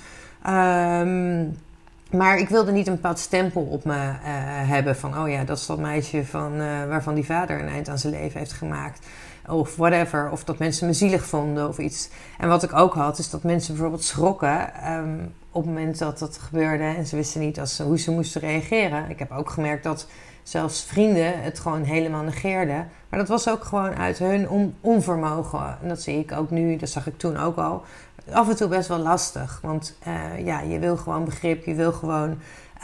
Um, 0.46 1.58
maar 2.10 2.38
ik 2.38 2.48
wilde 2.48 2.72
niet 2.72 2.86
een 2.86 2.94
bepaald 2.94 3.18
stempel 3.18 3.62
op 3.62 3.84
me 3.84 3.94
uh, 3.94 4.14
hebben 4.68 4.96
van, 4.96 5.18
oh 5.18 5.28
ja, 5.28 5.44
dat 5.44 5.58
is 5.58 5.66
dat 5.66 5.78
meisje 5.78 6.24
van, 6.24 6.52
uh, 6.54 6.86
waarvan 6.88 7.14
die 7.14 7.24
vader 7.24 7.60
een 7.60 7.68
eind 7.68 7.88
aan 7.88 7.98
zijn 7.98 8.12
leven 8.12 8.38
heeft 8.38 8.52
gemaakt. 8.52 9.06
Of 9.48 9.76
whatever. 9.76 10.30
Of 10.30 10.44
dat 10.44 10.58
mensen 10.58 10.86
me 10.86 10.92
zielig 10.92 11.26
vonden 11.26 11.68
of 11.68 11.78
iets. 11.78 12.08
En 12.38 12.48
wat 12.48 12.62
ik 12.62 12.72
ook 12.72 12.94
had, 12.94 13.18
is 13.18 13.30
dat 13.30 13.42
mensen 13.42 13.72
bijvoorbeeld 13.72 14.04
schrokken 14.04 14.70
um, 14.92 15.32
op 15.52 15.62
het 15.62 15.74
moment 15.74 15.98
dat 15.98 16.18
dat 16.18 16.38
gebeurde. 16.38 16.84
En 16.84 17.06
ze 17.06 17.16
wisten 17.16 17.40
niet 17.40 17.60
als, 17.60 17.78
hoe 17.78 17.98
ze 17.98 18.10
moesten 18.10 18.40
reageren. 18.40 19.10
Ik 19.10 19.18
heb 19.18 19.30
ook 19.30 19.50
gemerkt 19.50 19.84
dat 19.84 20.06
zelfs 20.42 20.84
vrienden 20.84 21.42
het 21.42 21.58
gewoon 21.58 21.82
helemaal 21.82 22.22
negeerden. 22.22 22.88
Maar 23.08 23.18
dat 23.18 23.28
was 23.28 23.48
ook 23.48 23.64
gewoon 23.64 23.94
uit 23.94 24.18
hun 24.18 24.48
on 24.48 24.74
onvermogen. 24.80 25.76
En 25.82 25.88
dat 25.88 26.02
zie 26.02 26.18
ik 26.18 26.32
ook 26.32 26.50
nu, 26.50 26.76
dat 26.76 26.88
zag 26.88 27.06
ik 27.06 27.18
toen 27.18 27.36
ook 27.36 27.56
al. 27.56 27.82
Af 28.32 28.48
en 28.48 28.56
toe 28.56 28.68
best 28.68 28.88
wel 28.88 28.98
lastig. 28.98 29.58
Want 29.62 29.98
uh, 30.06 30.44
ja, 30.44 30.60
je 30.60 30.78
wil 30.78 30.96
gewoon 30.96 31.24
begrip, 31.24 31.64
je 31.64 31.74
wil 31.74 31.92
gewoon 31.92 32.28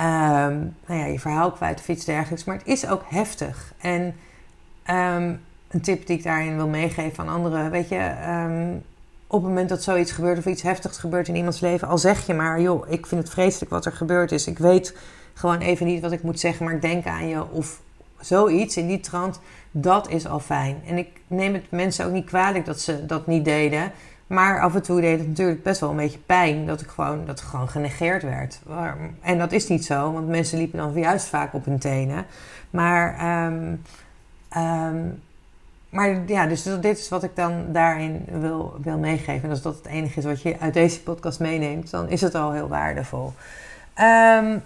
um, 0.00 0.74
nou 0.86 1.00
ja, 1.00 1.04
je 1.04 1.20
verhaal 1.20 1.52
kwijt 1.52 1.78
of 1.78 1.88
iets 1.88 2.04
dergelijks. 2.04 2.44
Maar 2.44 2.56
het 2.56 2.66
is 2.66 2.88
ook 2.88 3.02
heftig. 3.08 3.72
En 3.78 4.02
um, 4.90 5.40
een 5.68 5.80
tip 5.80 6.06
die 6.06 6.16
ik 6.16 6.24
daarin 6.24 6.56
wil 6.56 6.68
meegeven 6.68 7.24
aan 7.24 7.34
anderen. 7.34 7.70
Weet 7.70 7.88
je, 7.88 8.14
um, 8.28 8.82
op 9.26 9.40
het 9.40 9.48
moment 9.48 9.68
dat 9.68 9.82
zoiets 9.82 10.12
gebeurt 10.12 10.38
of 10.38 10.46
iets 10.46 10.62
heftigs 10.62 10.98
gebeurt 10.98 11.28
in 11.28 11.36
iemands 11.36 11.60
leven, 11.60 11.88
al 11.88 11.98
zeg 11.98 12.26
je 12.26 12.34
maar, 12.34 12.60
joh, 12.60 12.90
ik 12.90 13.06
vind 13.06 13.22
het 13.22 13.32
vreselijk 13.32 13.70
wat 13.70 13.86
er 13.86 13.92
gebeurd 13.92 14.32
is. 14.32 14.46
Ik 14.46 14.58
weet 14.58 14.96
gewoon 15.34 15.58
even 15.58 15.86
niet 15.86 16.00
wat 16.00 16.12
ik 16.12 16.22
moet 16.22 16.40
zeggen, 16.40 16.64
maar 16.64 16.74
ik 16.74 16.82
denk 16.82 17.06
aan 17.06 17.28
je 17.28 17.50
of 17.50 17.80
zoiets 18.20 18.76
in 18.76 18.86
die 18.86 19.00
trant, 19.00 19.40
dat 19.70 20.10
is 20.10 20.26
al 20.26 20.40
fijn. 20.40 20.82
En 20.86 20.98
ik 20.98 21.20
neem 21.26 21.54
het 21.54 21.70
mensen 21.70 22.06
ook 22.06 22.12
niet 22.12 22.26
kwalijk 22.26 22.64
dat 22.64 22.80
ze 22.80 23.06
dat 23.06 23.26
niet 23.26 23.44
deden. 23.44 23.92
Maar 24.26 24.60
af 24.60 24.74
en 24.74 24.82
toe 24.82 25.00
deed 25.00 25.18
het 25.18 25.28
natuurlijk 25.28 25.62
best 25.62 25.80
wel 25.80 25.90
een 25.90 25.96
beetje 25.96 26.18
pijn 26.18 26.66
dat 26.66 26.80
ik 26.80 26.88
gewoon, 26.88 27.26
dat 27.26 27.40
gewoon 27.40 27.68
genegeerd 27.68 28.22
werd. 28.22 28.60
En 29.20 29.38
dat 29.38 29.52
is 29.52 29.68
niet 29.68 29.84
zo, 29.84 30.12
want 30.12 30.28
mensen 30.28 30.58
liepen 30.58 30.78
dan 30.78 30.92
juist 30.92 31.26
vaak 31.26 31.54
op 31.54 31.64
hun 31.64 31.78
tenen. 31.78 32.26
Maar, 32.70 33.36
um, 33.46 35.22
maar 35.90 36.22
ja, 36.26 36.46
dus 36.46 36.62
dit 36.62 36.98
is 36.98 37.08
wat 37.08 37.22
ik 37.22 37.36
dan 37.36 37.64
daarin 37.72 38.24
wil, 38.30 38.76
wil 38.82 38.98
meegeven. 38.98 39.42
En 39.42 39.50
als 39.50 39.62
dat 39.62 39.76
het 39.76 39.86
enige 39.86 40.18
is 40.18 40.24
wat 40.24 40.42
je 40.42 40.60
uit 40.60 40.74
deze 40.74 41.02
podcast 41.02 41.40
meeneemt, 41.40 41.90
dan 41.90 42.08
is 42.08 42.20
het 42.20 42.34
al 42.34 42.52
heel 42.52 42.68
waardevol. 42.68 43.32
Um, 44.00 44.62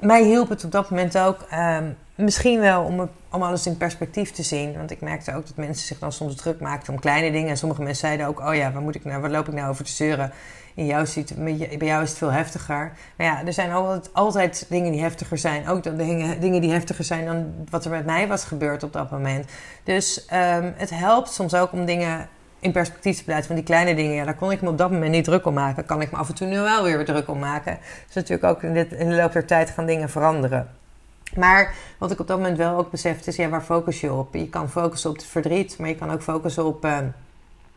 mij 0.00 0.24
hielp 0.24 0.48
het 0.48 0.64
op 0.64 0.72
dat 0.72 0.90
moment 0.90 1.18
ook 1.18 1.46
um, 1.54 1.96
misschien 2.14 2.60
wel 2.60 2.82
om, 2.82 3.08
om 3.30 3.42
alles 3.42 3.66
in 3.66 3.76
perspectief 3.76 4.30
te 4.30 4.42
zien. 4.42 4.76
Want 4.76 4.90
ik 4.90 5.00
merkte 5.00 5.34
ook 5.34 5.46
dat 5.46 5.56
mensen 5.56 5.86
zich 5.86 5.98
dan 5.98 6.12
soms 6.12 6.34
druk 6.34 6.60
maakten 6.60 6.92
om 6.92 7.00
kleine 7.00 7.32
dingen. 7.32 7.48
En 7.48 7.56
sommige 7.56 7.82
mensen 7.82 8.06
zeiden 8.06 8.26
ook: 8.26 8.40
Oh 8.40 8.54
ja, 8.54 8.72
waar, 8.72 8.82
moet 8.82 8.94
ik 8.94 9.04
nou, 9.04 9.20
waar 9.20 9.30
loop 9.30 9.48
ik 9.48 9.54
nou 9.54 9.68
over 9.68 9.84
te 9.84 9.92
zeuren? 9.92 10.32
In 10.74 10.86
jouw 10.86 11.04
bij 11.34 11.76
jou 11.78 12.02
is 12.02 12.08
het 12.08 12.18
veel 12.18 12.32
heftiger. 12.32 12.92
Maar 13.16 13.26
ja, 13.26 13.44
er 13.46 13.52
zijn 13.52 13.72
altijd, 13.72 14.14
altijd 14.14 14.66
dingen 14.68 14.92
die 14.92 15.00
heftiger 15.00 15.38
zijn. 15.38 15.68
Ook 15.68 15.82
dan 15.82 15.96
dingen, 15.96 16.40
dingen 16.40 16.60
die 16.60 16.72
heftiger 16.72 17.04
zijn 17.04 17.26
dan 17.26 17.54
wat 17.70 17.84
er 17.84 17.90
met 17.90 18.06
mij 18.06 18.28
was 18.28 18.44
gebeurd 18.44 18.82
op 18.82 18.92
dat 18.92 19.10
moment. 19.10 19.46
Dus 19.84 20.26
um, 20.32 20.74
het 20.76 20.90
helpt 20.90 21.32
soms 21.32 21.54
ook 21.54 21.72
om 21.72 21.84
dingen 21.84 22.28
in 22.60 22.72
perspectief 22.72 23.16
te 23.16 23.24
plaatsen. 23.24 23.46
Van 23.46 23.54
die 23.54 23.64
kleine 23.64 23.94
dingen, 23.94 24.14
ja, 24.14 24.24
daar 24.24 24.34
kon 24.34 24.50
ik 24.50 24.60
me 24.60 24.68
op 24.68 24.78
dat 24.78 24.90
moment 24.90 25.10
niet 25.10 25.24
druk 25.24 25.46
om 25.46 25.54
maken. 25.54 25.84
Kan 25.84 26.00
ik 26.00 26.10
me 26.10 26.16
af 26.16 26.28
en 26.28 26.34
toe 26.34 26.46
nu 26.46 26.58
wel 26.60 26.82
weer 26.82 27.04
druk 27.04 27.28
om 27.28 27.38
maken. 27.38 27.78
Dus 28.06 28.14
natuurlijk 28.14 28.44
ook 28.44 28.62
in, 28.62 28.74
dit, 28.74 28.92
in 28.92 29.08
de 29.08 29.14
loop 29.14 29.32
der 29.32 29.46
tijd 29.46 29.70
gaan 29.70 29.86
dingen 29.86 30.10
veranderen. 30.10 30.68
Maar 31.36 31.74
wat 31.98 32.10
ik 32.10 32.20
op 32.20 32.26
dat 32.26 32.36
moment 32.36 32.56
wel 32.56 32.78
ook 32.78 32.90
besefte 32.90 33.30
is, 33.30 33.36
ja, 33.36 33.48
waar 33.48 33.62
focus 33.62 34.00
je 34.00 34.12
op? 34.12 34.34
Je 34.34 34.48
kan 34.48 34.70
focussen 34.70 35.10
op 35.10 35.16
het 35.16 35.26
verdriet, 35.26 35.78
maar 35.78 35.88
je 35.88 35.94
kan 35.94 36.10
ook 36.10 36.22
focussen 36.22 36.64
op... 36.64 36.84
Uh, 36.84 36.98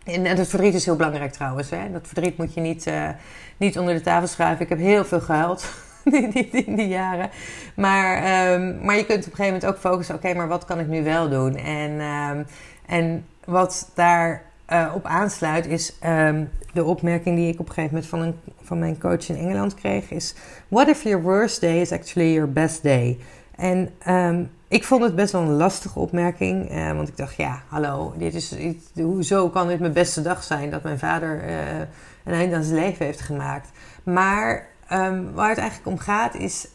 en 0.03 0.25
het 0.25 0.47
verdriet 0.47 0.73
is 0.73 0.85
heel 0.85 0.95
belangrijk 0.95 1.31
trouwens. 1.31 1.69
Hè? 1.69 1.91
Dat 1.91 2.07
verdriet 2.07 2.37
moet 2.37 2.53
je 2.53 2.61
niet, 2.61 2.87
uh, 2.87 3.09
niet 3.57 3.79
onder 3.79 3.93
de 3.93 4.01
tafel 4.01 4.27
schuiven. 4.27 4.63
Ik 4.63 4.69
heb 4.69 4.79
heel 4.79 5.05
veel 5.05 5.21
gehuild 5.21 5.65
in 6.03 6.29
die, 6.29 6.49
die, 6.51 6.75
die 6.75 6.87
jaren. 6.87 7.29
Maar, 7.75 8.15
um, 8.53 8.85
maar 8.85 8.95
je 8.95 9.05
kunt 9.05 9.25
op 9.25 9.31
een 9.31 9.35
gegeven 9.35 9.53
moment 9.53 9.65
ook 9.65 9.77
focussen... 9.77 10.15
oké, 10.15 10.33
maar 10.33 10.47
wat 10.47 10.65
kan 10.65 10.79
ik 10.79 10.87
nu 10.87 11.03
wel 11.03 11.29
doen? 11.29 11.55
En, 11.55 11.91
um, 12.01 12.45
en 12.85 13.25
wat 13.45 13.91
daar 13.93 14.43
uh, 14.73 14.91
op 14.95 15.05
aansluit 15.05 15.65
is 15.65 15.93
um, 16.05 16.49
de 16.73 16.83
opmerking 16.83 17.35
die 17.35 17.53
ik 17.53 17.59
op 17.59 17.67
een 17.67 17.73
gegeven 17.73 17.93
moment 17.93 18.09
van, 18.09 18.21
een, 18.21 18.53
van 18.61 18.79
mijn 18.79 18.99
coach 18.99 19.29
in 19.29 19.37
Engeland 19.37 19.73
kreeg: 19.73 20.11
is 20.11 20.35
What 20.67 20.87
if 20.87 21.03
your 21.03 21.21
worst 21.21 21.61
day 21.61 21.81
is 21.81 21.91
actually 21.91 22.33
your 22.33 22.51
best 22.51 22.83
day? 22.83 23.19
En 23.55 23.89
um, 24.07 24.51
ik 24.67 24.83
vond 24.83 25.03
het 25.03 25.15
best 25.15 25.31
wel 25.31 25.41
een 25.41 25.55
lastige 25.55 25.99
opmerking, 25.99 26.71
uh, 26.71 26.91
want 26.91 27.07
ik 27.07 27.17
dacht: 27.17 27.35
ja, 27.35 27.61
hallo, 27.67 28.13
dit 28.17 28.33
is, 28.33 28.49
dit, 28.49 28.91
hoezo 28.95 29.49
kan 29.49 29.67
dit 29.67 29.79
mijn 29.79 29.93
beste 29.93 30.21
dag 30.21 30.43
zijn 30.43 30.69
dat 30.69 30.83
mijn 30.83 30.99
vader 30.99 31.43
uh, 31.49 31.79
een 32.23 32.33
eind 32.33 32.53
aan 32.53 32.63
zijn 32.63 32.79
leven 32.79 33.05
heeft 33.05 33.21
gemaakt? 33.21 33.69
Maar 34.03 34.67
um, 34.91 35.33
waar 35.33 35.49
het 35.49 35.57
eigenlijk 35.57 35.89
om 35.89 35.97
gaat 35.97 36.35
is 36.35 36.67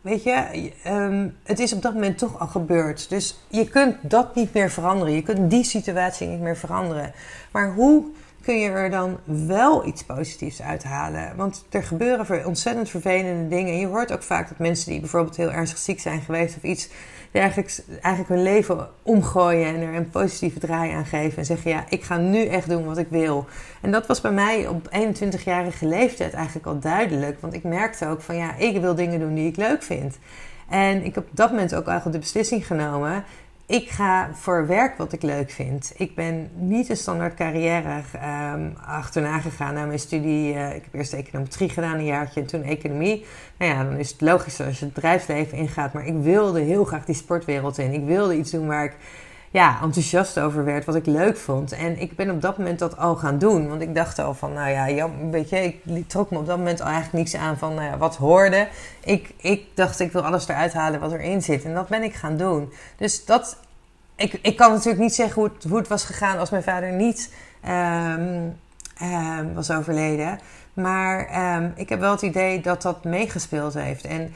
Weet 0.00 0.22
je, 0.22 0.72
um, 0.86 1.36
het 1.42 1.58
is 1.58 1.72
op 1.72 1.82
dat 1.82 1.94
moment 1.94 2.18
toch 2.18 2.40
al 2.40 2.46
gebeurd. 2.46 3.08
Dus 3.08 3.38
je 3.48 3.68
kunt 3.68 3.96
dat 4.02 4.34
niet 4.34 4.54
meer 4.54 4.70
veranderen. 4.70 5.14
Je 5.14 5.22
kunt 5.22 5.50
die 5.50 5.64
situatie 5.64 6.26
niet 6.26 6.40
meer 6.40 6.56
veranderen. 6.56 7.12
Maar 7.52 7.74
hoe 7.74 8.04
kun 8.42 8.58
je 8.58 8.68
er 8.70 8.90
dan 8.90 9.18
wel 9.24 9.86
iets 9.86 10.04
positiefs 10.04 10.62
uithalen? 10.62 11.36
Want 11.36 11.64
er 11.70 11.82
gebeuren 11.82 12.46
ontzettend 12.46 12.88
vervelende 12.88 13.48
dingen. 13.48 13.72
En 13.72 13.78
je 13.78 13.86
hoort 13.86 14.12
ook 14.12 14.22
vaak 14.22 14.48
dat 14.48 14.58
mensen 14.58 14.90
die 14.90 15.00
bijvoorbeeld 15.00 15.36
heel 15.36 15.52
ernstig 15.52 15.78
ziek 15.78 16.00
zijn 16.00 16.20
geweest 16.20 16.56
of 16.56 16.62
iets 16.62 16.88
eigenlijk, 17.32 17.78
eigenlijk 17.88 18.28
hun 18.28 18.42
leven 18.42 18.88
omgooien 19.02 19.66
en 19.66 19.80
er 19.80 19.94
een 19.94 20.10
positieve 20.10 20.58
draai 20.58 20.92
aan 20.92 21.06
geven. 21.06 21.38
En 21.38 21.44
zeggen: 21.44 21.70
Ja, 21.70 21.84
ik 21.88 22.02
ga 22.02 22.16
nu 22.16 22.46
echt 22.46 22.68
doen 22.68 22.84
wat 22.84 22.98
ik 22.98 23.08
wil. 23.10 23.46
En 23.80 23.90
dat 23.90 24.06
was 24.06 24.20
bij 24.20 24.32
mij 24.32 24.66
op 24.66 24.88
21-jarige 24.92 25.86
leeftijd 25.86 26.32
eigenlijk 26.32 26.66
al 26.66 26.78
duidelijk. 26.78 27.40
Want 27.40 27.54
ik 27.54 27.62
merkte 27.62 28.06
ook 28.06 28.20
van 28.20 28.36
ja, 28.36 28.56
ik 28.56 28.80
wil 28.80 28.94
dingen 28.94 29.20
doen 29.20 29.34
die 29.34 29.48
ik 29.48 29.56
leuk 29.56 29.82
vind. 29.82 30.18
En 30.68 31.04
ik 31.04 31.14
heb 31.14 31.24
op 31.30 31.36
dat 31.36 31.50
moment 31.50 31.74
ook 31.74 31.86
eigenlijk 31.86 32.16
de 32.16 32.24
beslissing 32.24 32.66
genomen 32.66 33.24
ik 33.68 33.90
ga 33.90 34.30
voor 34.32 34.66
werk 34.66 34.96
wat 34.98 35.12
ik 35.12 35.22
leuk 35.22 35.50
vind. 35.50 35.92
Ik 35.96 36.14
ben 36.14 36.50
niet 36.54 36.88
een 36.88 36.96
standaard 36.96 37.34
carrière 37.34 38.02
um, 38.54 38.76
achterna 38.86 39.38
gegaan 39.38 39.74
naar 39.74 39.86
mijn 39.86 39.98
studie. 39.98 40.54
Uh, 40.54 40.74
ik 40.74 40.82
heb 40.82 40.94
eerst 40.94 41.12
econometrie 41.12 41.68
gedaan 41.68 41.98
een 41.98 42.04
jaartje 42.04 42.40
en 42.40 42.46
toen 42.46 42.62
economie. 42.62 43.24
Nou 43.58 43.72
ja, 43.72 43.84
dan 43.84 43.96
is 43.96 44.10
het 44.10 44.20
logisch 44.20 44.60
als 44.60 44.78
je 44.78 44.84
het 44.84 44.94
bedrijfsleven 44.94 45.58
ingaat. 45.58 45.92
Maar 45.92 46.06
ik 46.06 46.16
wilde 46.16 46.60
heel 46.60 46.84
graag 46.84 47.04
die 47.04 47.14
sportwereld 47.14 47.78
in. 47.78 47.92
Ik 47.92 48.04
wilde 48.04 48.36
iets 48.36 48.50
doen 48.50 48.66
waar 48.66 48.84
ik 48.84 48.96
ja, 49.50 49.78
enthousiast 49.82 50.38
over 50.38 50.64
werd, 50.64 50.84
wat 50.84 50.94
ik 50.94 51.06
leuk 51.06 51.36
vond. 51.36 51.72
En 51.72 52.00
ik 52.00 52.16
ben 52.16 52.30
op 52.30 52.42
dat 52.42 52.58
moment 52.58 52.78
dat 52.78 52.96
al 52.96 53.16
gaan 53.16 53.38
doen. 53.38 53.68
Want 53.68 53.82
ik 53.82 53.94
dacht 53.94 54.18
al 54.18 54.34
van, 54.34 54.52
nou 54.52 54.70
ja, 54.70 55.08
weet 55.30 55.48
je, 55.48 55.74
ik 55.84 56.08
trok 56.08 56.30
me 56.30 56.38
op 56.38 56.46
dat 56.46 56.56
moment 56.56 56.80
al 56.80 56.86
eigenlijk 56.86 57.16
niets 57.16 57.36
aan 57.36 57.58
van 57.58 57.74
nou 57.74 57.86
ja, 57.86 57.98
wat 57.98 58.16
hoorde. 58.16 58.68
Ik, 59.04 59.34
ik 59.36 59.64
dacht, 59.74 60.00
ik 60.00 60.12
wil 60.12 60.22
alles 60.24 60.48
eruit 60.48 60.72
halen 60.72 61.00
wat 61.00 61.12
erin 61.12 61.42
zit. 61.42 61.64
En 61.64 61.74
dat 61.74 61.88
ben 61.88 62.02
ik 62.02 62.14
gaan 62.14 62.36
doen. 62.36 62.72
Dus 62.96 63.24
dat, 63.24 63.56
ik, 64.16 64.38
ik 64.42 64.56
kan 64.56 64.72
natuurlijk 64.72 65.02
niet 65.02 65.14
zeggen 65.14 65.34
hoe 65.42 65.50
het, 65.54 65.64
hoe 65.64 65.78
het 65.78 65.88
was 65.88 66.04
gegaan 66.04 66.38
als 66.38 66.50
mijn 66.50 66.62
vader 66.62 66.92
niet 66.92 67.32
um, 67.68 68.56
um, 69.02 69.54
was 69.54 69.70
overleden. 69.70 70.38
Maar 70.72 71.56
um, 71.56 71.72
ik 71.76 71.88
heb 71.88 72.00
wel 72.00 72.10
het 72.10 72.22
idee 72.22 72.60
dat 72.60 72.82
dat 72.82 73.04
meegespeeld 73.04 73.74
heeft. 73.74 74.04
En 74.04 74.34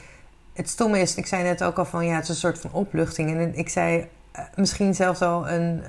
het 0.53 0.69
stomme 0.69 0.99
is, 0.99 1.15
ik 1.15 1.25
zei 1.25 1.43
net 1.43 1.63
ook 1.63 1.77
al 1.77 1.85
van 1.85 2.05
ja, 2.05 2.15
het 2.15 2.23
is 2.23 2.29
een 2.29 2.35
soort 2.35 2.59
van 2.59 2.71
opluchting. 2.73 3.31
En 3.31 3.55
ik 3.55 3.69
zei 3.69 4.07
misschien 4.55 4.95
zelfs 4.95 5.21
al 5.21 5.49
een. 5.49 5.83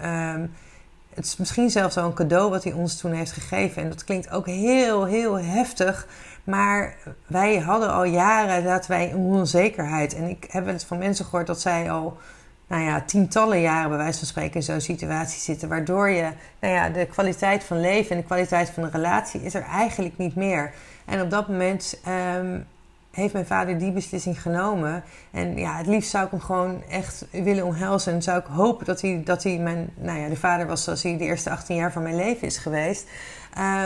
het 1.15 1.25
is 1.25 1.37
misschien 1.37 1.71
zelfs 1.71 1.97
al 1.97 2.05
een 2.05 2.15
cadeau 2.15 2.51
wat 2.51 2.65
hij 2.65 2.73
ons 2.73 2.97
toen 2.97 3.13
heeft 3.13 3.33
gegeven. 3.33 3.83
En 3.83 3.89
dat 3.89 4.05
klinkt 4.05 4.31
ook 4.31 4.47
heel, 4.47 5.05
heel 5.05 5.39
heftig. 5.39 6.07
Maar 6.45 6.97
wij 7.27 7.59
hadden 7.59 7.93
al 7.93 8.05
jaren 8.05 8.65
dat 8.65 8.87
wij 8.87 9.13
een 9.13 9.17
onzekerheid. 9.17 10.15
En 10.15 10.29
ik 10.29 10.47
heb 10.49 10.67
het 10.67 10.85
van 10.85 10.99
mensen 10.99 11.25
gehoord 11.25 11.47
dat 11.47 11.61
zij 11.61 11.91
al 11.91 12.19
nou 12.67 12.83
ja, 12.83 13.01
tientallen 13.01 13.61
jaren 13.61 13.89
bij 13.89 13.99
wijze 13.99 14.19
van 14.19 14.29
spreken 14.29 14.55
in 14.55 14.63
zo'n 14.63 14.81
situatie 14.81 15.41
zitten. 15.41 15.69
Waardoor 15.69 16.09
je, 16.09 16.33
nou 16.61 16.75
ja, 16.75 16.89
de 16.89 17.07
kwaliteit 17.07 17.65
van 17.65 17.81
leven 17.81 18.11
en 18.11 18.17
de 18.17 18.27
kwaliteit 18.27 18.71
van 18.71 18.83
de 18.83 18.91
relatie 18.91 19.43
is 19.43 19.55
er 19.55 19.63
eigenlijk 19.63 20.19
niet 20.19 20.35
meer. 20.35 20.73
En 21.05 21.21
op 21.21 21.31
dat 21.31 21.49
moment 21.49 22.01
um, 22.37 22.67
heeft 23.15 23.33
mijn 23.33 23.47
vader 23.47 23.79
die 23.79 23.93
beslissing 23.93 24.43
genomen. 24.43 25.05
En 25.31 25.57
ja, 25.57 25.77
het 25.77 25.87
liefst 25.87 26.11
zou 26.11 26.25
ik 26.25 26.31
hem 26.31 26.41
gewoon 26.41 26.83
echt 26.89 27.27
willen 27.31 27.65
omhelzen. 27.65 28.13
En 28.13 28.23
zou 28.23 28.39
ik 28.39 28.47
hopen 28.47 28.87
dat 28.87 29.01
hij, 29.01 29.23
dat 29.25 29.43
hij 29.43 29.59
mijn, 29.59 29.91
nou 29.97 30.19
ja, 30.19 30.29
de 30.29 30.37
vader 30.37 30.67
was 30.67 30.85
zoals 30.85 31.03
hij 31.03 31.19
de 31.19 31.25
eerste 31.25 31.51
18 31.51 31.77
jaar 31.77 31.93
van 31.93 32.03
mijn 32.03 32.17
leven 32.17 32.47
is 32.47 32.57
geweest. 32.57 33.09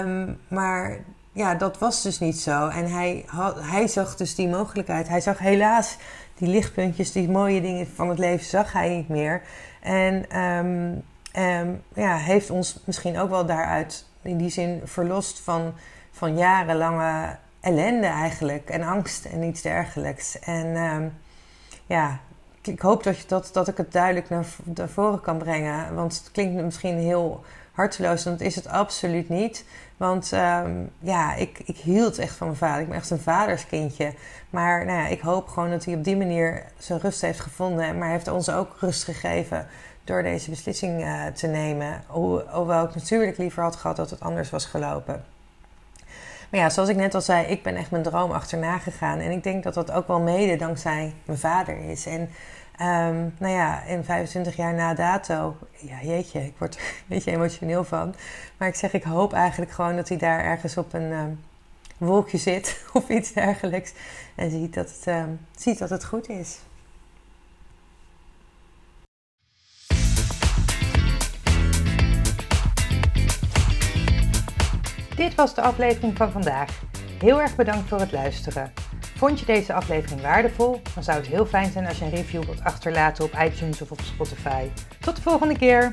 Um, 0.03 0.39
maar 0.49 0.99
ja, 1.33 1.55
dat 1.55 1.79
was 1.79 2.03
dus 2.03 2.19
niet 2.19 2.41
zo. 2.41 2.69
En 2.69 2.91
hij, 2.91 3.25
hij 3.61 3.89
zag 3.89 4.17
dus 4.17 4.35
die 4.35 4.49
mogelijkheid. 4.49 5.09
Hij 5.09 5.21
zag 5.21 5.39
helaas 5.39 5.97
die 6.35 6.49
lichtpuntjes, 6.49 7.13
die 7.13 7.31
mooie 7.31 7.61
dingen 7.61 7.87
van 7.95 8.09
het 8.09 8.19
leven, 8.19 8.47
zag 8.47 8.73
hij 8.73 8.89
niet 8.89 9.09
meer. 9.09 9.43
En 9.81 10.39
um, 10.41 11.03
um, 11.43 11.83
ja, 11.95 12.17
heeft 12.17 12.51
ons 12.51 12.83
misschien 12.85 13.19
ook 13.19 13.31
wel 13.31 13.47
daaruit 13.47 14.07
in 14.23 14.37
die 14.37 14.51
zin 14.51 14.81
verlost 14.85 15.41
van, 15.41 15.75
van 16.11 16.37
jarenlange 16.37 17.37
ellende 17.61 18.07
eigenlijk. 18.07 18.71
En 18.71 18.83
angst 18.83 19.25
en 19.25 19.43
iets 19.43 19.63
dergelijks. 19.63 20.39
En 20.39 20.77
um, 20.77 21.13
ja, 21.87 22.21
ik 22.63 22.81
hoop 22.81 23.03
dat, 23.03 23.19
je, 23.19 23.25
dat, 23.27 23.51
dat 23.53 23.69
ik 23.69 23.77
het 23.77 23.93
duidelijk 23.93 24.29
naar, 24.29 24.47
naar 24.65 24.89
voren 24.89 25.21
kan 25.21 25.39
brengen. 25.39 25.95
Want 25.95 26.19
het 26.19 26.31
klinkt 26.33 26.63
misschien 26.63 26.99
heel 26.99 27.45
harteloos, 27.73 28.25
want 28.25 28.39
dat 28.39 28.47
is 28.47 28.55
het 28.55 28.69
absoluut 28.69 29.29
niet. 29.29 29.65
Want 29.97 30.33
um, 30.33 30.91
ja, 30.99 31.35
ik, 31.35 31.59
ik 31.65 31.77
hield 31.77 32.19
echt 32.19 32.37
van 32.37 32.47
mijn 32.47 32.59
vader. 32.59 32.81
Ik 32.81 32.89
ben 32.89 32.97
echt 32.97 33.11
een 33.11 33.21
vaderskindje. 33.21 34.15
Maar 34.51 34.85
nou 34.85 34.99
ja, 34.99 35.07
ik 35.07 35.21
hoop 35.21 35.49
gewoon 35.49 35.71
dat 35.71 35.85
hij 35.85 35.95
op 35.95 36.05
die 36.05 36.17
manier 36.17 36.65
zijn 36.79 37.01
rust 37.01 37.21
heeft 37.21 37.41
gevonden. 37.41 37.95
Maar 37.95 38.07
hij 38.07 38.17
heeft 38.17 38.29
ons 38.29 38.51
ook 38.51 38.77
rust 38.81 39.05
gegeven 39.05 39.67
door 40.05 40.23
deze 40.23 40.51
beslissing 40.51 41.01
uh, 41.01 41.27
te 41.27 41.47
nemen. 41.47 42.03
Ho 42.07 42.43
hoewel 42.49 42.85
ik 42.85 42.95
natuurlijk 42.95 43.39
liever 43.39 43.63
had 43.63 43.77
gehad 43.77 43.97
dat 43.97 44.11
het 44.11 44.21
anders 44.21 44.51
was 44.51 44.65
gelopen. 44.65 45.25
Maar 46.51 46.61
ja, 46.61 46.71
zoals 46.71 46.89
ik 46.89 46.97
net 46.97 47.15
al 47.15 47.21
zei, 47.21 47.47
ik 47.47 47.63
ben 47.63 47.77
echt 47.77 47.91
mijn 47.91 48.03
droom 48.03 48.31
achterna 48.31 48.79
gegaan. 48.79 49.19
En 49.19 49.31
ik 49.31 49.43
denk 49.43 49.63
dat 49.63 49.75
dat 49.75 49.91
ook 49.91 50.07
wel 50.07 50.21
mede 50.21 50.57
dankzij 50.57 51.15
mijn 51.25 51.39
vader 51.39 51.79
is. 51.91 52.07
En 52.07 52.21
um, 52.81 53.35
nou 53.39 53.55
ja, 53.55 53.83
in 53.83 54.05
25 54.05 54.57
jaar 54.57 54.75
na 54.75 54.95
dato, 54.95 55.57
ja 55.77 56.03
jeetje, 56.03 56.45
ik 56.45 56.55
word 56.59 56.75
er 56.75 56.81
een 56.99 57.05
beetje 57.09 57.31
emotioneel 57.31 57.85
van. 57.85 58.15
Maar 58.57 58.69
ik 58.69 58.75
zeg, 58.75 58.93
ik 58.93 59.03
hoop 59.03 59.33
eigenlijk 59.33 59.71
gewoon 59.71 59.97
dat 59.97 60.09
hij 60.09 60.19
daar 60.19 60.45
ergens 60.45 60.77
op 60.77 60.93
een 60.93 61.13
um, 61.13 61.41
wolkje 61.99 62.39
zit 62.39 62.83
of 62.93 63.09
iets 63.09 63.33
dergelijks. 63.33 63.93
En 64.35 64.51
ziet 64.51 64.75
dat 64.75 64.93
het, 64.97 65.07
um, 65.07 65.41
ziet 65.57 65.79
dat 65.79 65.91
het 65.91 66.05
goed 66.05 66.29
is. 66.29 66.59
Dit 75.19 75.35
was 75.35 75.55
de 75.55 75.61
aflevering 75.61 76.17
van 76.17 76.33
vandaag. 76.33 76.83
Heel 77.19 77.41
erg 77.41 77.57
bedankt 77.57 77.89
voor 77.89 78.01
het 78.01 78.13
luisteren. 78.13 78.73
Vond 79.17 79.41
je 79.41 79.47
deze 79.47 79.73
aflevering 79.73 80.21
waardevol? 80.21 80.81
Dan 80.95 81.03
zou 81.03 81.19
het 81.19 81.27
heel 81.27 81.47
fijn 81.47 81.71
zijn 81.71 81.87
als 81.87 81.99
je 81.99 82.05
een 82.05 82.11
review 82.11 82.43
wilt 82.43 82.65
achterlaten 82.65 83.25
op 83.25 83.39
iTunes 83.45 83.83
of 83.83 83.91
op 83.91 84.01
Spotify. 84.01 84.67
Tot 85.01 85.17
de 85.17 85.23
volgende 85.23 85.59
keer! 85.59 85.93